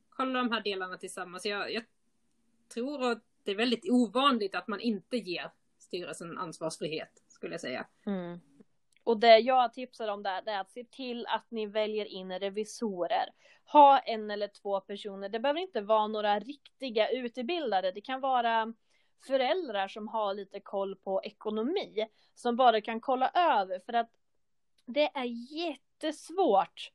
[0.09, 1.45] kolla de här delarna tillsammans.
[1.45, 1.83] Jag, jag
[2.73, 7.87] tror att det är väldigt ovanligt att man inte ger styrelsen ansvarsfrihet skulle jag säga.
[8.05, 8.39] Mm.
[9.03, 12.39] Och det jag tipsar om där, det är att se till att ni väljer in
[12.39, 13.29] revisorer.
[13.65, 15.29] Ha en eller två personer.
[15.29, 17.91] Det behöver inte vara några riktiga utbildade.
[17.91, 18.73] Det kan vara
[19.25, 22.07] föräldrar som har lite koll på ekonomi.
[22.35, 23.79] Som bara kan kolla över.
[23.85, 24.09] För att
[24.85, 25.25] det är
[25.55, 26.91] jättesvårt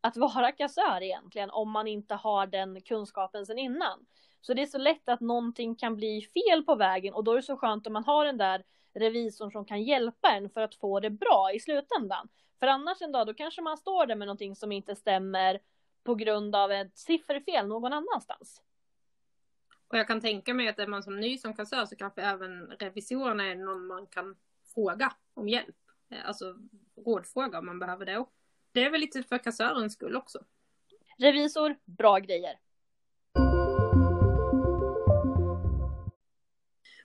[0.00, 4.06] att vara kassör egentligen om man inte har den kunskapen sedan innan.
[4.40, 7.36] Så det är så lätt att någonting kan bli fel på vägen och då är
[7.36, 10.74] det så skönt om man har den där revisorn som kan hjälpa en för att
[10.74, 12.28] få det bra i slutändan.
[12.58, 15.60] För annars en dag då kanske man står där med någonting som inte stämmer
[16.04, 18.62] på grund av ett sifferfel någon annanstans.
[19.88, 22.66] Och jag kan tänka mig att är man som ny som kassör så kanske även
[22.66, 24.36] revisorerna är någon man kan
[24.74, 25.76] fråga om hjälp.
[26.10, 26.56] Eh, alltså
[26.96, 28.24] rådfråga om man behöver det.
[28.72, 30.44] Det är väl lite för kassörens skull också.
[31.18, 32.58] Revisor, bra grejer.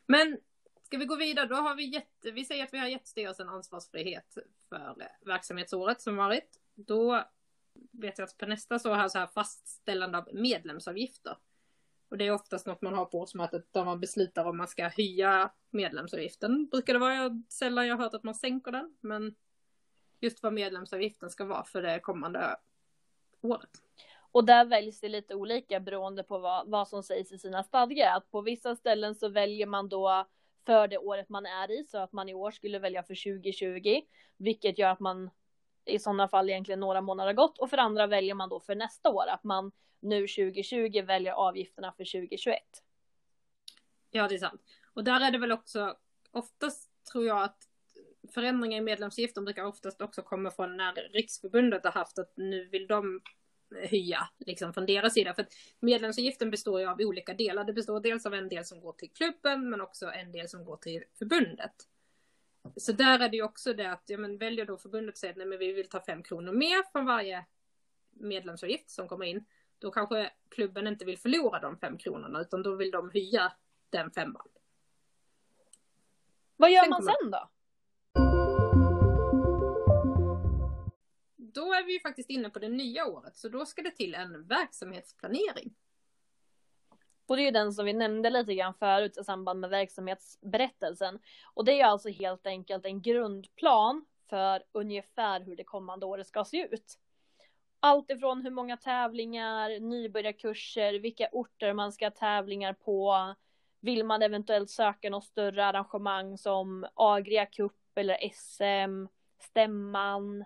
[0.06, 0.38] Men
[0.84, 3.50] ska vi gå vidare, då har vi gett, vi säger att vi har gett styrelsen
[3.50, 4.38] ansvarsfrihet
[4.70, 6.60] för verksamhetsåret som varit.
[6.76, 7.24] Då
[7.92, 11.38] vet jag att på nästa så har så här fastställande av medlemsavgifter.
[12.10, 14.88] Och det är oftast något man har på årsmötet där man beslutar om man ska
[14.88, 16.68] höja medlemsavgiften.
[16.72, 19.36] Brukar det vara sällan jag har hört att man sänker den, men
[20.20, 22.56] just vad medlemsavgiften ska vara för det kommande
[23.42, 23.70] året.
[24.32, 28.18] Och där väljs det lite olika beroende på vad, vad som sägs i sina stadgar.
[28.18, 30.28] Att på vissa ställen så väljer man då
[30.66, 34.02] för det året man är i, så att man i år skulle välja för 2020,
[34.38, 35.30] vilket gör att man
[35.90, 39.10] i sådana fall egentligen några månader gått och för andra väljer man då för nästa
[39.10, 42.58] år, att man nu 2020 väljer avgifterna för 2021.
[44.12, 44.62] Ja, det är sant.
[44.94, 45.98] Och där är det väl också
[46.32, 47.58] oftast tror jag att
[48.34, 52.88] förändringar i medlemsavgiften brukar oftast också komma från när Riksförbundet har haft att nu vill
[52.88, 53.22] de
[53.90, 55.34] höja liksom från deras sida.
[55.34, 57.64] För att medlemsavgiften består ju av olika delar.
[57.64, 60.66] Det består dels av en del som går till klubben men också en del som
[60.66, 61.74] går till förbundet.
[62.76, 65.46] Så där är det ju också det att ja, men väljer då förbundet säger nej
[65.46, 67.46] men vi vill ta fem kronor mer från varje
[68.10, 69.46] medlemsavgift som kommer in.
[69.80, 73.54] Då kanske klubben inte vill förlora de fem kronorna utan då vill de höja
[73.90, 74.48] den femman.
[76.58, 77.50] Vad gör sen man sen då?
[81.54, 84.16] då är vi ju faktiskt inne på det nya året, så då ska det till
[84.16, 85.76] en verksamhetsplanering.
[87.30, 91.20] Och det är ju den som vi nämnde lite grann förut i samband med verksamhetsberättelsen.
[91.54, 96.46] Och det är alltså helt enkelt en grundplan för ungefär hur det kommande året ska
[96.46, 97.00] se ut.
[97.80, 103.36] Allt ifrån hur många tävlingar, nybörjarkurser, vilka orter man ska ha tävlingar på,
[103.82, 109.08] Vill man eventuellt söka något större arrangemang som Agria Cup eller SM,
[109.40, 110.46] Stämman?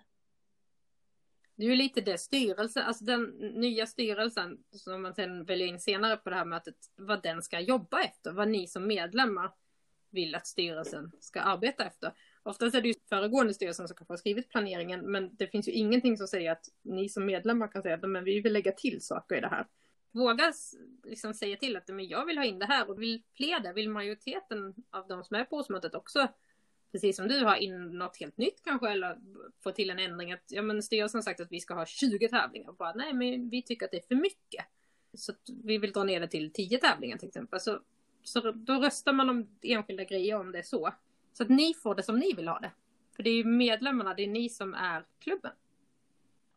[1.56, 5.80] Det är ju lite det styrelsen, alltså den nya styrelsen som man sen väljer in
[5.80, 9.52] senare på det här mötet, vad den ska jobba efter, vad ni som medlemmar
[10.10, 12.14] vill att styrelsen ska arbeta efter.
[12.44, 15.72] Oftast är det ju föregående styrelsen som kanske har skrivit planeringen, men det finns ju
[15.72, 19.02] ingenting som säger att ni som medlemmar kan säga att men vi vill lägga till
[19.02, 19.68] saker i det här.
[20.12, 20.54] Våga
[21.04, 23.74] liksom säga till att men jag vill ha in det här och vill fler det,
[23.74, 26.28] vill majoriteten av de som är på årsmötet också
[26.94, 29.18] precis som du har in något helt nytt kanske eller
[29.64, 32.30] få till en ändring att ja men styrelsen har sagt att vi ska ha 20
[32.30, 34.66] tävlingar och bara nej men vi tycker att det är för mycket.
[35.14, 37.60] Så vi vill dra ner det till 10 tävlingar till exempel.
[37.60, 37.80] Så,
[38.24, 40.94] så då röstar man om enskilda grejer om det är så.
[41.34, 42.72] Så att ni får det som ni vill ha det.
[43.16, 45.52] För det är ju medlemmarna, det är ni som är klubben.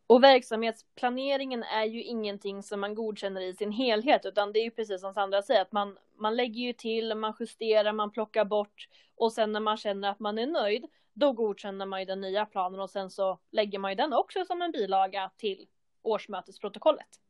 [0.07, 4.71] Och verksamhetsplaneringen är ju ingenting som man godkänner i sin helhet, utan det är ju
[4.71, 8.88] precis som Sandra säger, att man, man lägger ju till, man justerar, man plockar bort
[9.16, 12.47] och sen när man känner att man är nöjd, då godkänner man ju den nya
[12.47, 15.66] planen och sen så lägger man ju den också som en bilaga till
[16.03, 17.21] årsmötesprotokollet.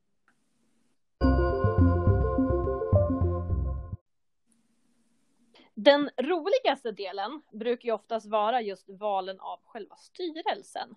[5.74, 10.94] Den roligaste delen brukar ju oftast vara just valen av själva styrelsen.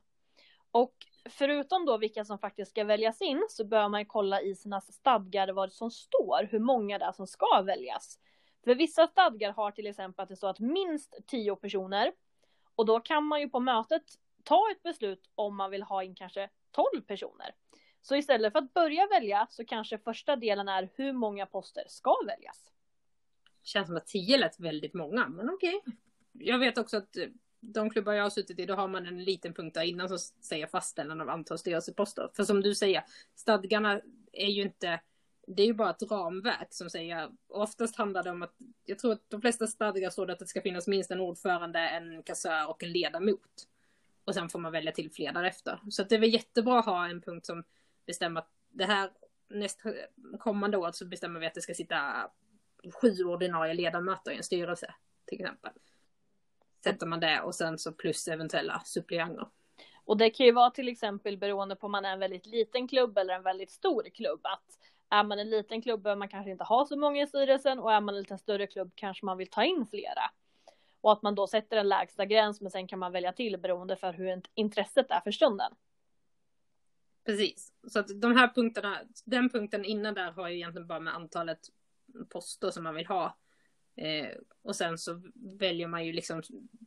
[0.72, 0.94] Och
[1.30, 4.82] förutom då vilka som faktiskt ska väljas in så bör man ju kolla i sina
[4.82, 8.20] stadgar vad som står, hur många det är som ska väljas.
[8.63, 12.12] För vissa stadgar har till exempel att det står att minst tio personer
[12.76, 14.04] och då kan man ju på mötet
[14.44, 17.56] ta ett beslut om man vill ha in kanske tolv personer.
[18.02, 22.15] Så istället för att börja välja så kanske första delen är hur många poster ska
[22.26, 22.72] väljas.
[23.63, 25.76] Känns som att tio lät väldigt många, men okej.
[25.76, 25.94] Okay.
[26.34, 27.28] Jag vet också att eh,
[27.60, 30.19] de klubbar jag har suttit i, då har man en liten punkt där innan som
[30.19, 32.30] säger fastställande av antal styrelseposter.
[32.34, 33.04] För som du säger,
[33.36, 35.00] stadgarna är ju inte,
[35.48, 38.54] det är ju bara ett ramverk som säger, oftast handlar det om att,
[38.86, 41.80] jag tror att de flesta stadgar står det att det ska finnas minst en ordförande,
[41.80, 43.67] en kassör och en ledamot.
[44.26, 45.80] Och sen får man välja till fler därefter.
[45.89, 47.63] Så det är väl jättebra att ha en punkt som
[48.06, 49.12] bestämmer att det här
[49.48, 49.93] nästa
[50.39, 52.30] kommande år så bestämmer vi att det ska sitta
[53.02, 54.93] sju ordinarie ledamöter i en styrelse
[55.26, 55.72] till exempel
[56.84, 59.48] sätter man det och sen så plus eventuella suppleanter.
[60.06, 62.88] Och det kan ju vara till exempel beroende på om man är en väldigt liten
[62.88, 64.39] klubb eller en väldigt stor klubb.
[64.44, 67.80] Att är man en liten klubb behöver man kanske inte ha så många i styrelsen
[67.80, 70.32] och är man en lite större klubb kanske man vill ta in flera.
[71.02, 73.96] Och att man då sätter en lägsta gräns men sen kan man välja till beroende
[73.96, 75.76] för hur intresset är för stunden.
[77.26, 81.15] Precis, så att de här punkterna, den punkten innan där har ju egentligen bara med
[81.15, 81.60] antalet
[82.30, 83.38] poster som man vill ha
[83.99, 84.29] Eh,
[84.62, 85.21] och sen så
[85.59, 86.41] väljer man ju liksom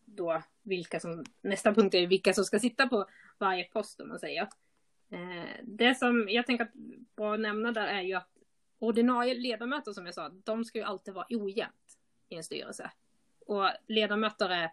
[0.05, 3.07] då vilka som, nästa punkt är vilka som ska sitta på
[3.39, 4.49] varje post om man säger.
[5.11, 6.75] Eh, det som jag tänker att
[7.17, 8.29] bra att nämna där är ju att
[8.79, 11.99] ordinarie ledamöter som jag sa, de ska ju alltid vara ojämnt
[12.29, 12.91] i en styrelse.
[13.47, 14.71] Och ledamöter är,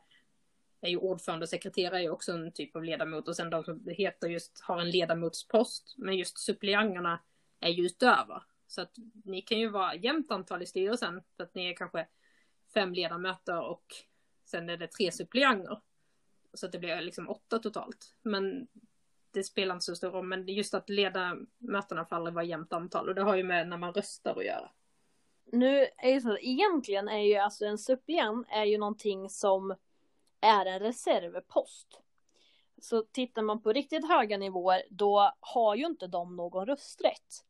[0.81, 3.63] är ju ordförande och sekreterare är ju också en typ av ledamot och sen de
[3.63, 5.95] som heter just har en ledamotspost.
[5.97, 7.19] Men just suppleanterna
[7.59, 8.43] är ju utöver.
[8.67, 12.07] Så att ni kan ju vara jämnt antal i styrelsen för att ni är kanske
[12.73, 13.85] fem ledamöter och
[14.45, 15.81] sen är det tre suppleanter.
[16.53, 18.15] Så att det blir liksom åtta totalt.
[18.21, 18.67] Men
[19.31, 23.09] det spelar inte så stor roll, men just att ledamöterna får aldrig vara jämnt antal
[23.09, 24.71] och det har ju med när man röstar att göra.
[25.51, 29.75] Nu är det så att egentligen är ju alltså en suppleant är ju någonting som
[30.41, 32.01] är en reservpost.
[32.81, 37.45] Så tittar man på riktigt höga nivåer då har ju inte de någon rösträtt.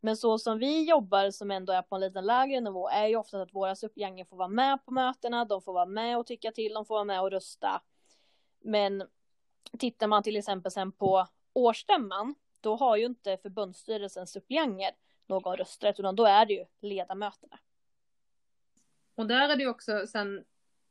[0.00, 3.16] Men så som vi jobbar som ändå är på en lite lägre nivå är ju
[3.16, 6.52] ofta att våra suppleanter får vara med på mötena, de får vara med och tycka
[6.52, 7.82] till, de får vara med och rösta.
[8.60, 9.08] Men
[9.78, 14.90] tittar man till exempel sen på årsstämman, då har ju inte förbundsstyrelsens suppleanter
[15.26, 17.58] någon rösträtt, utan då är det ju ledamöterna.
[19.14, 20.44] Och där är det ju också sen,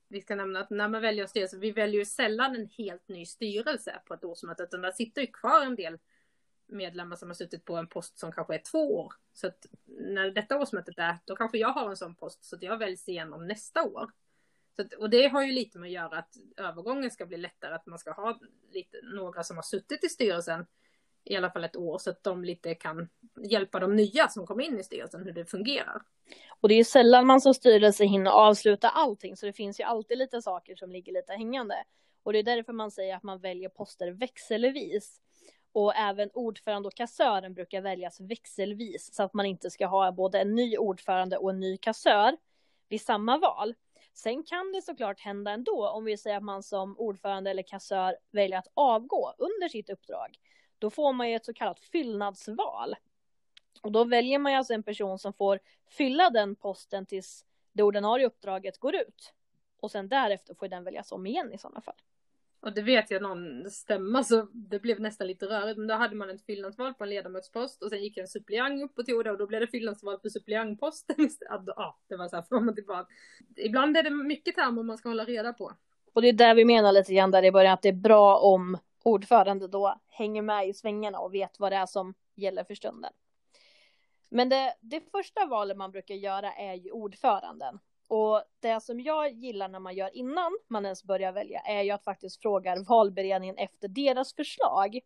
[0.08, 3.26] vi ska nämna att när man väljer styrelse, vi väljer ju sällan en helt ny
[3.26, 5.98] styrelse på ett årsmöte, utan där sitter ju kvar en del
[6.70, 9.14] medlemmar som har suttit på en post som kanske är två år.
[9.34, 12.64] Så att när detta årsmötet är, då kanske jag har en sån post så att
[12.64, 14.12] jag väljs igenom nästa år.
[14.76, 17.76] Så att, och det har ju lite med att göra att övergången ska bli lättare,
[17.76, 18.40] att man ska ha
[18.72, 20.66] lite, några som har suttit i styrelsen
[21.24, 23.10] i alla fall ett år så att de lite kan
[23.44, 26.02] hjälpa de nya som kommer in i styrelsen hur det fungerar.
[26.60, 29.84] Och det är ju sällan man som styrelse hinner avsluta allting så det finns ju
[29.84, 31.76] alltid lite saker som ligger lite hängande.
[32.24, 35.22] Och det är därför man säger att man väljer poster växelvis.
[35.72, 40.40] Och även ordförande och kassören brukar väljas växelvis så att man inte ska ha både
[40.40, 42.38] en ny ordförande och en ny kassör
[42.90, 43.74] vid samma val.
[44.14, 48.18] Sen kan det såklart hända ändå om vi säger att man som ordförande eller kassör
[48.32, 50.40] väljer att avgå under sitt uppdrag.
[50.80, 52.96] Då får man ju ett så kallat fyllnadsval.
[53.82, 58.26] Och då väljer man alltså en person som får fylla den posten tills det ordinarie
[58.26, 59.34] uppdraget går ut.
[59.80, 62.02] Och sen därefter får den väljas om igen i sådana fall.
[62.62, 65.78] Och det vet jag någon stämma så det blev nästan lite rörigt.
[65.78, 69.00] Men då hade man ett fyllnadsval på en ledamotspost och sen gick en suppleant upp
[69.00, 71.16] och tog det och då blev det fyllnadsval för suppleantposten
[71.66, 73.08] Ja, det var så här fram och tillbaka.
[73.56, 75.72] Ibland är det mycket termer man ska hålla reda på.
[76.14, 78.38] Och det är där vi menar lite grann där i början att det är bra
[78.38, 82.76] om ordförande då hänger med i svängarna och vet vad det är som gäller för
[82.76, 83.12] stunden.
[84.30, 87.80] Men det, det första valet man brukar göra är ju ordföranden.
[88.10, 91.92] Och det som jag gillar när man gör innan man ens börjar välja är ju
[91.92, 95.00] att faktiskt fråga valberedningen efter deras förslag.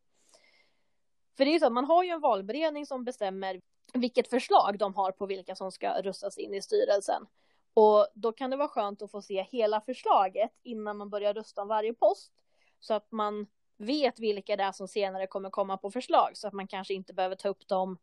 [1.38, 3.62] För det är ju så att man har ju en valberedning som bestämmer
[3.94, 7.26] vilket förslag de har på vilka som ska röstas in i styrelsen.
[7.74, 11.62] Och då kan det vara skönt att få se hela förslaget innan man börjar rösta
[11.62, 12.32] om varje post.
[12.80, 13.48] Så att man
[13.78, 17.14] vet vilka det är som senare kommer komma på förslag så att man kanske inte
[17.14, 17.98] behöver ta upp dem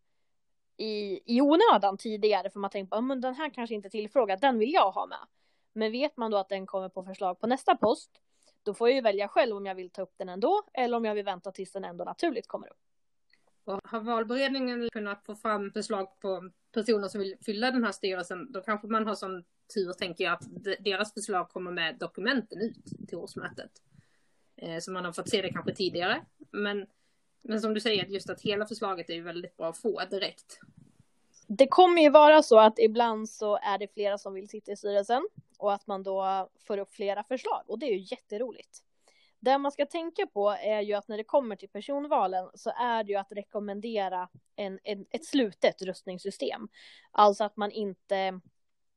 [0.80, 4.58] i, i onödan tidigare för man tänker att den här kanske inte är tillfrågad, den
[4.58, 5.26] vill jag ha med.
[5.72, 8.10] Men vet man då att den kommer på förslag på nästa post,
[8.62, 11.04] då får jag ju välja själv om jag vill ta upp den ändå eller om
[11.04, 12.78] jag vill vänta tills den ändå naturligt kommer upp.
[13.64, 18.52] Och har valberedningen kunnat få fram förslag på personer som vill fylla den här styrelsen,
[18.52, 20.44] då kanske man har sån tur, tänker jag, att
[20.84, 23.70] deras förslag kommer med dokumenten ut till årsmötet.
[24.56, 26.24] Eh, så man har fått se det kanske tidigare.
[26.50, 26.86] Men,
[27.42, 30.58] men som du säger, just att hela förslaget är ju väldigt bra att få direkt.
[31.46, 34.76] Det kommer ju vara så att ibland så är det flera som vill sitta i
[34.76, 35.28] styrelsen
[35.58, 38.78] och att man då får upp flera förslag och det är ju jätteroligt.
[39.40, 43.04] Det man ska tänka på är ju att när det kommer till personvalen så är
[43.04, 46.68] det ju att rekommendera en, en, ett slutet röstningssystem.
[47.10, 48.40] Alltså att man inte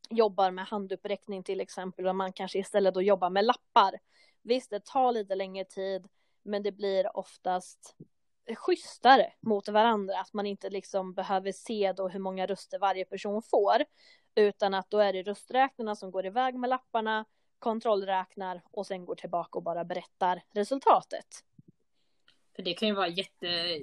[0.09, 3.99] jobbar med handuppräckning till exempel, och man kanske istället då jobbar med lappar.
[4.41, 6.07] Visst, det tar lite längre tid,
[6.43, 7.95] men det blir oftast
[8.55, 13.41] schysstare mot varandra, att man inte liksom behöver se då hur många röster varje person
[13.41, 13.83] får,
[14.35, 17.25] utan att då är det rösträknarna som går iväg med lapparna,
[17.59, 21.27] kontrollräknar och sen går tillbaka och bara berättar resultatet.
[22.55, 23.79] För det kan ju vara jätte,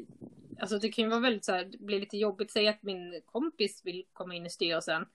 [0.61, 3.23] alltså det kan ju vara väldigt så här, det blir lite jobbigt, säg att min
[3.25, 5.07] kompis vill komma in i styrelsen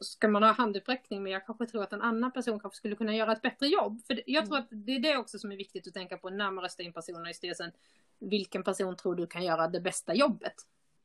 [0.00, 3.14] ska man ha handuppräckning men jag kanske tror att en annan person kanske skulle kunna
[3.14, 4.00] göra ett bättre jobb.
[4.06, 4.64] För jag tror mm.
[4.64, 6.92] att det är det också som är viktigt att tänka på när man röstar in
[6.92, 7.72] personer i styrelsen.
[8.18, 10.54] Vilken person tror du kan göra det bästa jobbet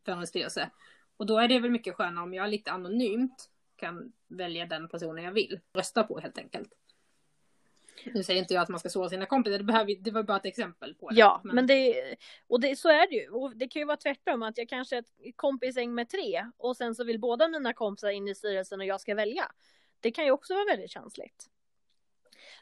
[0.06, 0.70] för en styrelse?
[1.18, 5.24] Och då är det väl mycket skönare om jag lite anonymt kan välja den personen
[5.24, 6.70] jag vill rösta på helt enkelt.
[8.06, 10.38] Nu säger inte jag att man ska såra sina kompisar, det, behöver, det var bara
[10.38, 11.16] ett exempel på det.
[11.16, 12.16] Ja, men, men det,
[12.48, 13.30] och det, så är det ju.
[13.30, 16.78] Och det kan ju vara tvärtom, att jag kanske är ett kompisäng med tre och
[16.78, 19.52] sen så vill båda mina kompisar in i styrelsen och jag ska välja.
[20.00, 21.50] Det kan ju också vara väldigt känsligt.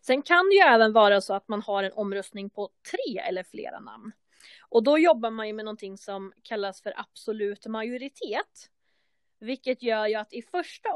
[0.02, 3.44] Sen kan det ju även vara så att man har en omröstning på tre eller
[3.44, 4.12] flera namn.
[4.70, 8.70] Och då jobbar man ju med någonting som kallas för absolut majoritet.
[9.40, 10.90] Vilket gör ju att i första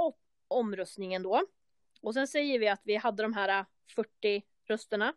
[0.48, 1.42] omröstningen då,
[2.08, 5.14] och sen säger vi att vi hade de här äh, 40 rösterna.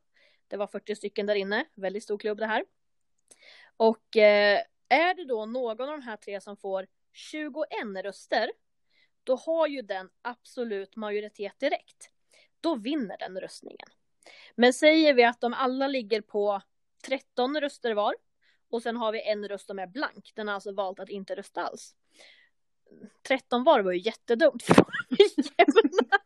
[0.49, 2.65] Det var 40 stycken där inne, väldigt stor klubb det här.
[3.77, 7.65] Och eh, är det då någon av de här tre som får 21
[8.03, 8.51] röster,
[9.25, 12.11] då har ju den absolut majoritet direkt.
[12.61, 13.89] Då vinner den röstningen.
[14.55, 16.63] Men säger vi att de alla ligger på
[17.07, 18.15] 13 röster var
[18.71, 21.35] och sen har vi en röst som är blank, den har alltså valt att inte
[21.35, 21.95] rösta alls.
[23.23, 24.67] 13 var var ju jättedumt.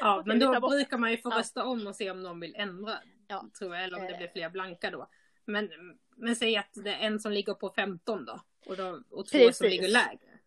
[0.00, 2.98] Ja, men då brukar man ju få rösta om och se om någon vill ändra.
[3.28, 3.48] Ja.
[3.58, 5.08] Tror jag, eller om det blir fler blanka då.
[5.44, 5.70] Men,
[6.16, 8.40] men säg att det är en som ligger på 15 då.
[8.66, 9.58] Och, då, och två Precis.
[9.58, 10.38] som ligger lägre.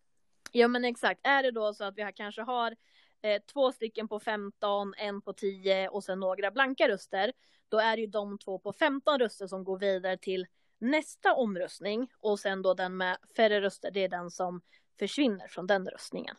[0.52, 1.20] Ja men exakt.
[1.22, 2.76] Är det då så att vi kanske har
[3.22, 7.32] eh, två stycken på 15, en på 10 och sen några blanka röster.
[7.68, 10.46] Då är det ju de två på 15 röster som går vidare till
[10.78, 12.08] nästa omröstning.
[12.18, 14.60] Och sen då den med färre röster, det är den som
[14.98, 16.36] försvinner från den röstningen.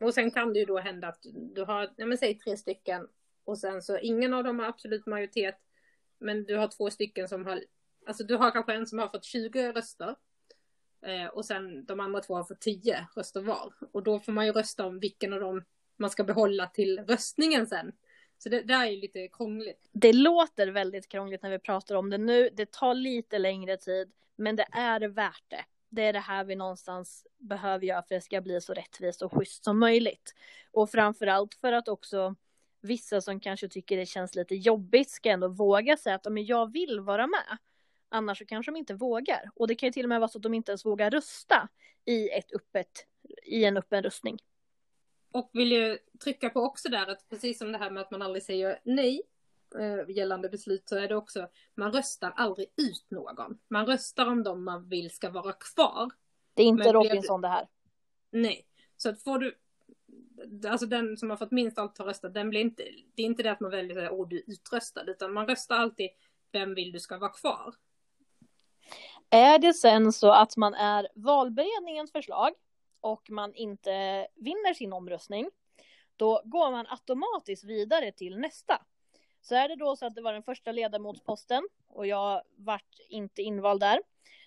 [0.00, 3.08] Och sen kan det ju då hända att du har, ja men säg tre stycken
[3.44, 5.56] och sen så ingen av dem har absolut majoritet.
[6.18, 7.64] Men du har två stycken som har,
[8.06, 10.16] alltså du har kanske en som har fått 20 röster.
[11.02, 13.74] Eh, och sen de andra två har fått 10 röster var.
[13.92, 15.64] Och då får man ju rösta om vilken av dem
[15.96, 17.92] man ska behålla till röstningen sen.
[18.38, 19.88] Så det där är ju lite krångligt.
[19.92, 22.50] Det låter väldigt krångligt när vi pratar om det nu.
[22.52, 26.56] Det tar lite längre tid, men det är värt det det är det här vi
[26.56, 30.34] någonstans behöver göra för att det ska bli så rättvist och schysst som möjligt.
[30.72, 32.34] Och framförallt för att också
[32.80, 36.72] vissa som kanske tycker det känns lite jobbigt ska ändå våga säga att men jag
[36.72, 37.58] vill vara med.
[38.08, 39.50] Annars så kanske de inte vågar.
[39.54, 41.68] Och det kan ju till och med vara så att de inte ens vågar rösta
[42.04, 43.06] i, ett öppet,
[43.42, 44.38] i en öppen röstning.
[45.32, 48.22] Och vill ju trycka på också där att precis som det här med att man
[48.22, 49.22] aldrig säger nej
[50.08, 53.58] gällande beslut så är det också, man röstar aldrig ut någon.
[53.68, 56.10] Man röstar om de man vill ska vara kvar.
[56.54, 57.68] Det är inte Men Robinson det här.
[58.30, 58.66] Nej,
[58.96, 59.58] så att får du,
[60.68, 62.82] alltså den som har fått minst antal röster, den blir inte,
[63.14, 65.76] det är inte det att man väljer att åh du är utröstad, utan man röstar
[65.76, 66.10] alltid
[66.52, 67.74] vem vill du ska vara kvar.
[69.30, 72.52] Är det sen så att man är valberedningens förslag
[73.00, 73.90] och man inte
[74.34, 75.50] vinner sin omröstning,
[76.16, 78.82] då går man automatiskt vidare till nästa.
[79.40, 83.42] Så är det då så att det var den första ledamotsposten och jag vart inte
[83.42, 84.00] invald där,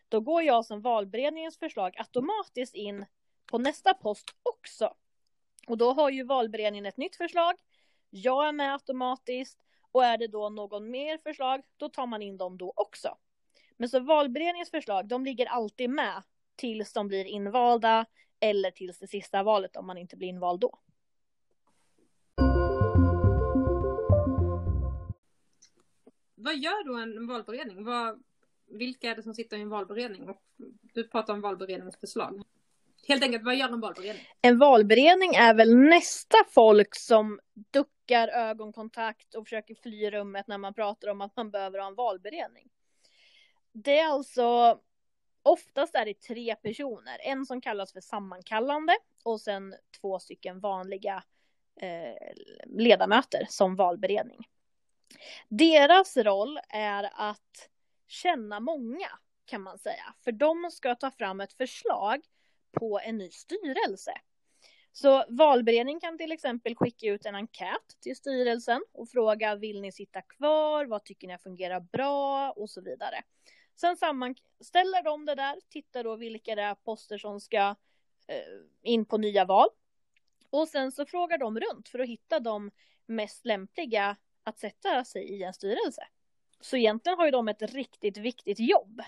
[0.09, 3.05] då går jag som valberedningens förslag automatiskt in
[3.45, 4.93] på nästa post också.
[5.67, 7.55] Och då har ju valberedningen ett nytt förslag.
[8.09, 9.59] Jag är med automatiskt
[9.91, 13.17] och är det då någon mer förslag, då tar man in dem då också.
[13.77, 16.23] Men så valberedningens förslag, de ligger alltid med
[16.55, 18.05] tills de blir invalda
[18.39, 20.79] eller tills det sista valet om man inte blir invald då.
[26.43, 27.83] Vad gör då en valberedning?
[27.83, 28.23] Vad,
[28.67, 30.29] vilka är det som sitter i en valberedning?
[30.29, 30.41] Och
[30.93, 32.43] du pratar om valberedningens förslag.
[33.07, 34.23] Helt enkelt, vad gör en valberedning?
[34.41, 40.73] En valberedning är väl nästa folk som duckar ögonkontakt och försöker fly rummet när man
[40.73, 42.69] pratar om att man behöver ha en valberedning.
[43.71, 44.79] Det är alltså,
[45.43, 47.17] oftast är det tre personer.
[47.21, 51.23] En som kallas för sammankallande och sen två stycken vanliga
[51.81, 52.33] eh,
[52.65, 54.47] ledamöter som valberedning.
[55.49, 57.69] Deras roll är att
[58.07, 59.07] känna många
[59.45, 62.21] kan man säga, för de ska ta fram ett förslag
[62.71, 64.13] på en ny styrelse.
[64.91, 69.91] Så valberedningen kan till exempel skicka ut en enkät till styrelsen och fråga vill ni
[69.91, 73.23] sitta kvar, vad tycker ni fungerar bra och så vidare.
[73.75, 77.75] Sen sammanställer de det där, tittar då vilka det är poster som ska
[78.27, 78.43] eh,
[78.81, 79.69] in på nya val.
[80.49, 82.71] Och sen så frågar de runt för att hitta de
[83.05, 86.07] mest lämpliga att sätta sig i en styrelse.
[86.61, 89.01] Så egentligen har ju de ett riktigt viktigt jobb.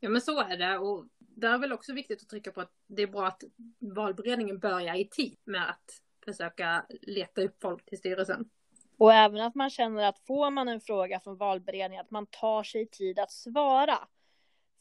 [0.00, 2.72] Ja men så är det och det är väl också viktigt att trycka på att
[2.86, 3.42] det är bra att
[3.78, 8.50] valberedningen börjar i tid med att försöka leta upp folk till styrelsen.
[8.96, 12.62] Och även att man känner att får man en fråga från valberedningen att man tar
[12.62, 13.98] sig tid att svara.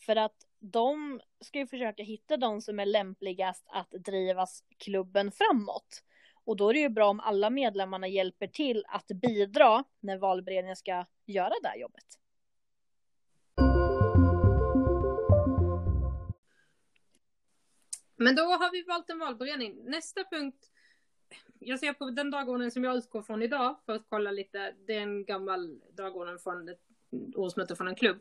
[0.05, 4.47] För att de ska ju försöka hitta de som är lämpligast att driva
[4.77, 6.03] klubben framåt.
[6.51, 10.75] Och då är det ju bra om alla medlemmarna hjälper till att bidra när valberedningen
[10.75, 12.05] ska göra det här jobbet.
[18.15, 19.85] Men då har vi valt en valberedning.
[19.85, 20.71] Nästa punkt.
[21.59, 24.73] Jag ser på den dagordning som jag utgår från idag för att kolla lite.
[24.87, 26.81] Det är en gammal dagordning från ett
[27.35, 28.17] årsmöte från en klubb.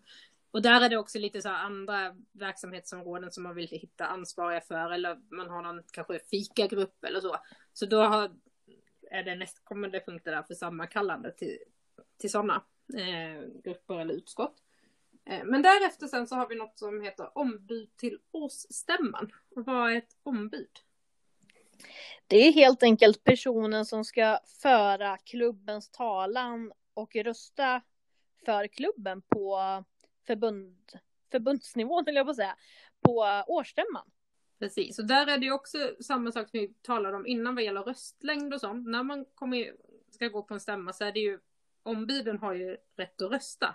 [0.52, 4.90] Och där är det också lite så andra verksamhetsområden som man vill hitta ansvariga för
[4.90, 7.36] eller man har någon kanske fikagrupp eller så.
[7.80, 8.30] Så då har,
[9.10, 11.58] är det nästkommande punkter där för sammankallande till,
[12.18, 12.64] till sådana
[12.94, 14.62] eh, grupper eller utskott.
[15.24, 19.32] Eh, men därefter sen så har vi något som heter ombud till årsstämman.
[19.48, 20.70] vad är ett ombud?
[22.26, 27.82] Det är helt enkelt personen som ska föra klubbens talan och rösta
[28.44, 29.84] för klubben på
[30.26, 30.92] förbund,
[31.30, 32.56] förbundsnivån, vill jag på säga,
[33.00, 34.10] på årsstämman.
[34.61, 37.64] Precis, och där är det ju också samma sak som vi talade om innan vad
[37.64, 38.88] gäller röstlängd och sånt.
[38.88, 39.72] När man kommer,
[40.11, 41.38] ska gå på en stämma så är det ju
[41.82, 43.74] ombuden har ju rätt att rösta.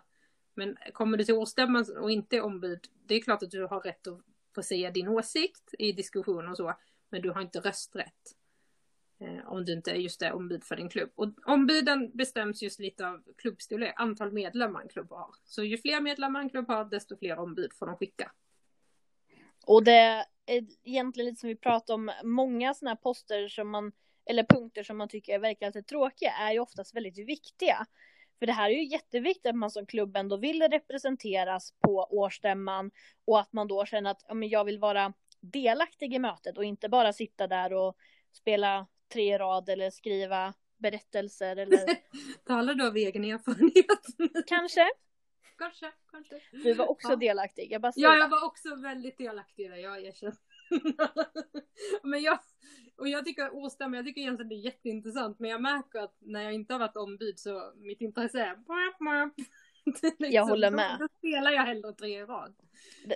[0.53, 3.79] Men kommer du till årsstämman och inte är ombud, det är klart att du har
[3.79, 4.21] rätt att
[4.55, 6.73] få säga din åsikt i diskussion och så,
[7.09, 8.35] men du har inte rösträtt.
[9.19, 11.11] Eh, om du inte är just det ombud för din klubb.
[11.15, 15.35] Och ombuden bestäms just lite av klubbstorlek, antal medlemmar en klubb har.
[15.45, 18.31] Så ju fler medlemmar en klubb har, desto fler ombud får de skicka.
[19.65, 20.25] Och det
[20.83, 23.91] egentligen lite som vi pratar om, många sådana här poster som man,
[24.25, 27.85] eller punkter som man tycker verkar lite tråkiga, är ju oftast väldigt viktiga.
[28.39, 32.91] För det här är ju jätteviktigt att man som klubb ändå vill representeras på årsstämman
[33.25, 36.65] och att man då känner att ja, men jag vill vara delaktig i mötet och
[36.65, 37.97] inte bara sitta där och
[38.31, 41.79] spela tre rad eller skriva berättelser eller...
[42.45, 44.45] Talar du av egen erfarenhet?
[44.47, 44.89] Kanske.
[45.57, 46.41] Kanske, kanske.
[46.51, 47.15] Du var också ja.
[47.15, 47.71] delaktig.
[47.71, 50.35] Jag bara ja, jag var också väldigt delaktig där, jag erkänner.
[52.03, 52.39] men jag,
[52.97, 56.43] och jag tycker årsstämma, jag tycker egentligen det är jätteintressant, men jag märker att när
[56.43, 58.55] jag inte har varit ombud så mitt intresse är
[59.85, 60.97] liksom, jag håller med.
[60.99, 62.55] Då, spelar jag hellre tre i rad.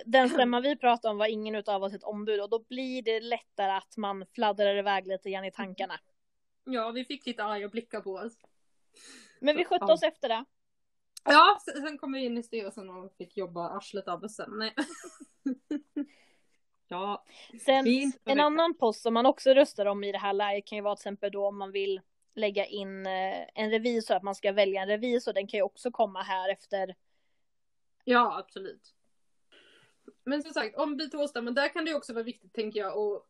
[0.06, 3.20] Den stämma vi pratade om var ingen av oss ett ombud och då blir det
[3.20, 5.94] lättare att man fladdrar iväg lite grann i tankarna.
[6.64, 8.32] Ja, vi fick lite arga blickar på oss.
[9.40, 10.44] Men vi skötte oss efter det.
[11.24, 14.50] Ja, sen kom vi in i styrelsen och fick jobba arslet av oss sen.
[14.58, 14.74] Nej.
[16.88, 17.24] ja.
[17.64, 20.82] Sen en annan post som man också röstar om i det här läget kan ju
[20.82, 22.00] vara till exempel då om man vill
[22.34, 25.32] lägga in eh, en revisor, att man ska välja en revisor.
[25.32, 26.94] Den kan ju också komma här efter.
[28.04, 28.94] Ja, absolut.
[30.24, 30.76] Men som sagt,
[31.10, 33.26] till årsstämman, där kan det också vara viktigt tänker jag att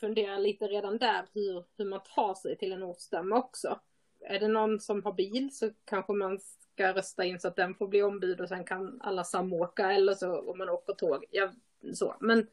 [0.00, 3.80] fundera lite redan där hur, hur man tar sig till en årsstämma också.
[4.20, 6.40] Är det någon som har bil så kanske man
[6.74, 10.14] ska rösta in så att den får bli ombud och sen kan alla samåka eller
[10.14, 11.24] så om man åker tåg.
[11.30, 11.52] Ja,
[11.94, 12.16] så.
[12.20, 12.46] Men,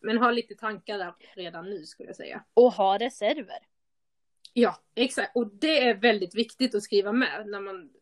[0.00, 2.44] men ha lite tankar där redan nu skulle jag säga.
[2.54, 3.58] Och ha reserver.
[4.52, 5.36] Ja, exakt.
[5.36, 7.92] Och det är väldigt viktigt att skriva med när man,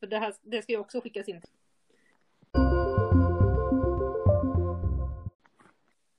[0.00, 1.42] för det här det ska ju också skickas in.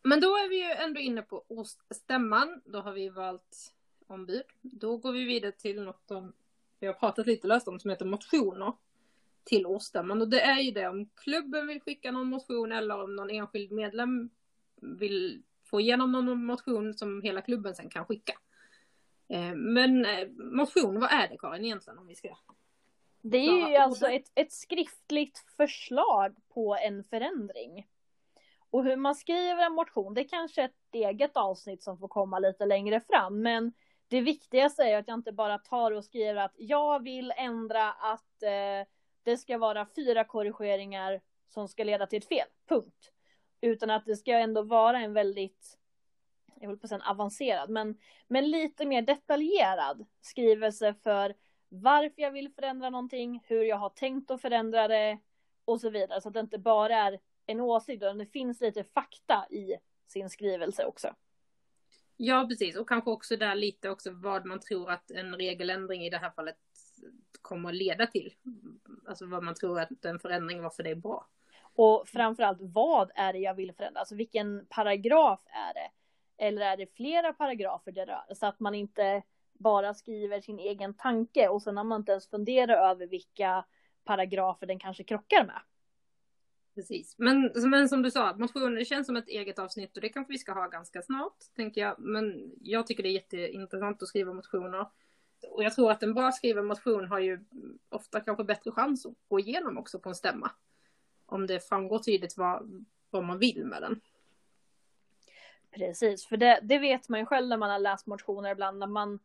[0.04, 2.62] Men då är vi ju ändå inne på årsstämman.
[2.66, 3.74] Då har vi valt
[4.08, 4.44] ombud.
[4.62, 6.34] Då går vi vidare till något som
[6.80, 8.74] vi har pratat lite löst om som heter motioner
[9.44, 10.22] till årsstämman.
[10.22, 13.72] Och det är ju det om klubben vill skicka någon motion eller om någon enskild
[13.72, 14.30] medlem
[14.82, 18.34] vill få igenom någon motion som hela klubben sen kan skicka.
[19.30, 22.30] Eh, men eh, motion, vad är det Karin egentligen om vi ska?
[23.22, 27.88] Det är ju alltså ett, ett skriftligt förslag på en förändring.
[28.70, 32.40] Och hur man skriver en motion, det är kanske ett eget avsnitt som får komma
[32.40, 33.42] lite längre fram.
[33.42, 33.74] Men
[34.08, 38.44] det viktigaste är att jag inte bara tar och skriver att jag vill ändra att
[38.44, 38.88] eh,
[39.30, 43.12] det ska vara fyra korrigeringar som ska leda till ett fel, punkt.
[43.62, 45.78] Utan att det ska ändå vara en väldigt,
[46.56, 51.36] jag vill på att säga avancerad, men, men lite mer detaljerad skrivelse för
[51.70, 55.20] varför jag vill förändra någonting, hur jag har tänkt att förändra det
[55.66, 56.22] och så vidare.
[56.22, 59.76] Så att det inte bara är en åsikt, utan det finns lite fakta i
[60.08, 61.16] sin skrivelse också.
[62.18, 62.76] Ja, precis.
[62.76, 66.30] Och kanske också där lite också vad man tror att en regeländring i det här
[66.30, 66.58] fallet
[67.42, 68.34] kommer att leda till.
[69.08, 71.28] Alltså vad man tror att en förändring, varför det är bra.
[71.76, 74.00] Och framförallt vad är det jag vill förändra?
[74.00, 75.92] Alltså vilken paragraf är det?
[76.46, 78.34] Eller är det flera paragrafer det rör?
[78.36, 79.24] Så att man inte
[79.54, 83.66] bara skriver sin egen tanke och sen har man inte ens funderat över vilka
[84.04, 85.62] paragrafer den kanske krockar med.
[86.76, 87.16] Precis.
[87.18, 90.38] Men, men som du sa, motioner känns som ett eget avsnitt och det kanske vi
[90.38, 91.96] ska ha ganska snart, tänker jag.
[92.00, 94.86] Men jag tycker det är jätteintressant att skriva motioner.
[95.48, 97.46] Och jag tror att en bra skriven motion har ju
[97.90, 100.52] ofta kanske bättre chans att gå igenom också på en stämma.
[101.26, 104.02] Om det framgår tydligt vad, vad man vill med den.
[105.72, 108.88] Precis, för det, det vet man ju själv när man har läst motioner ibland, när
[108.88, 109.20] man,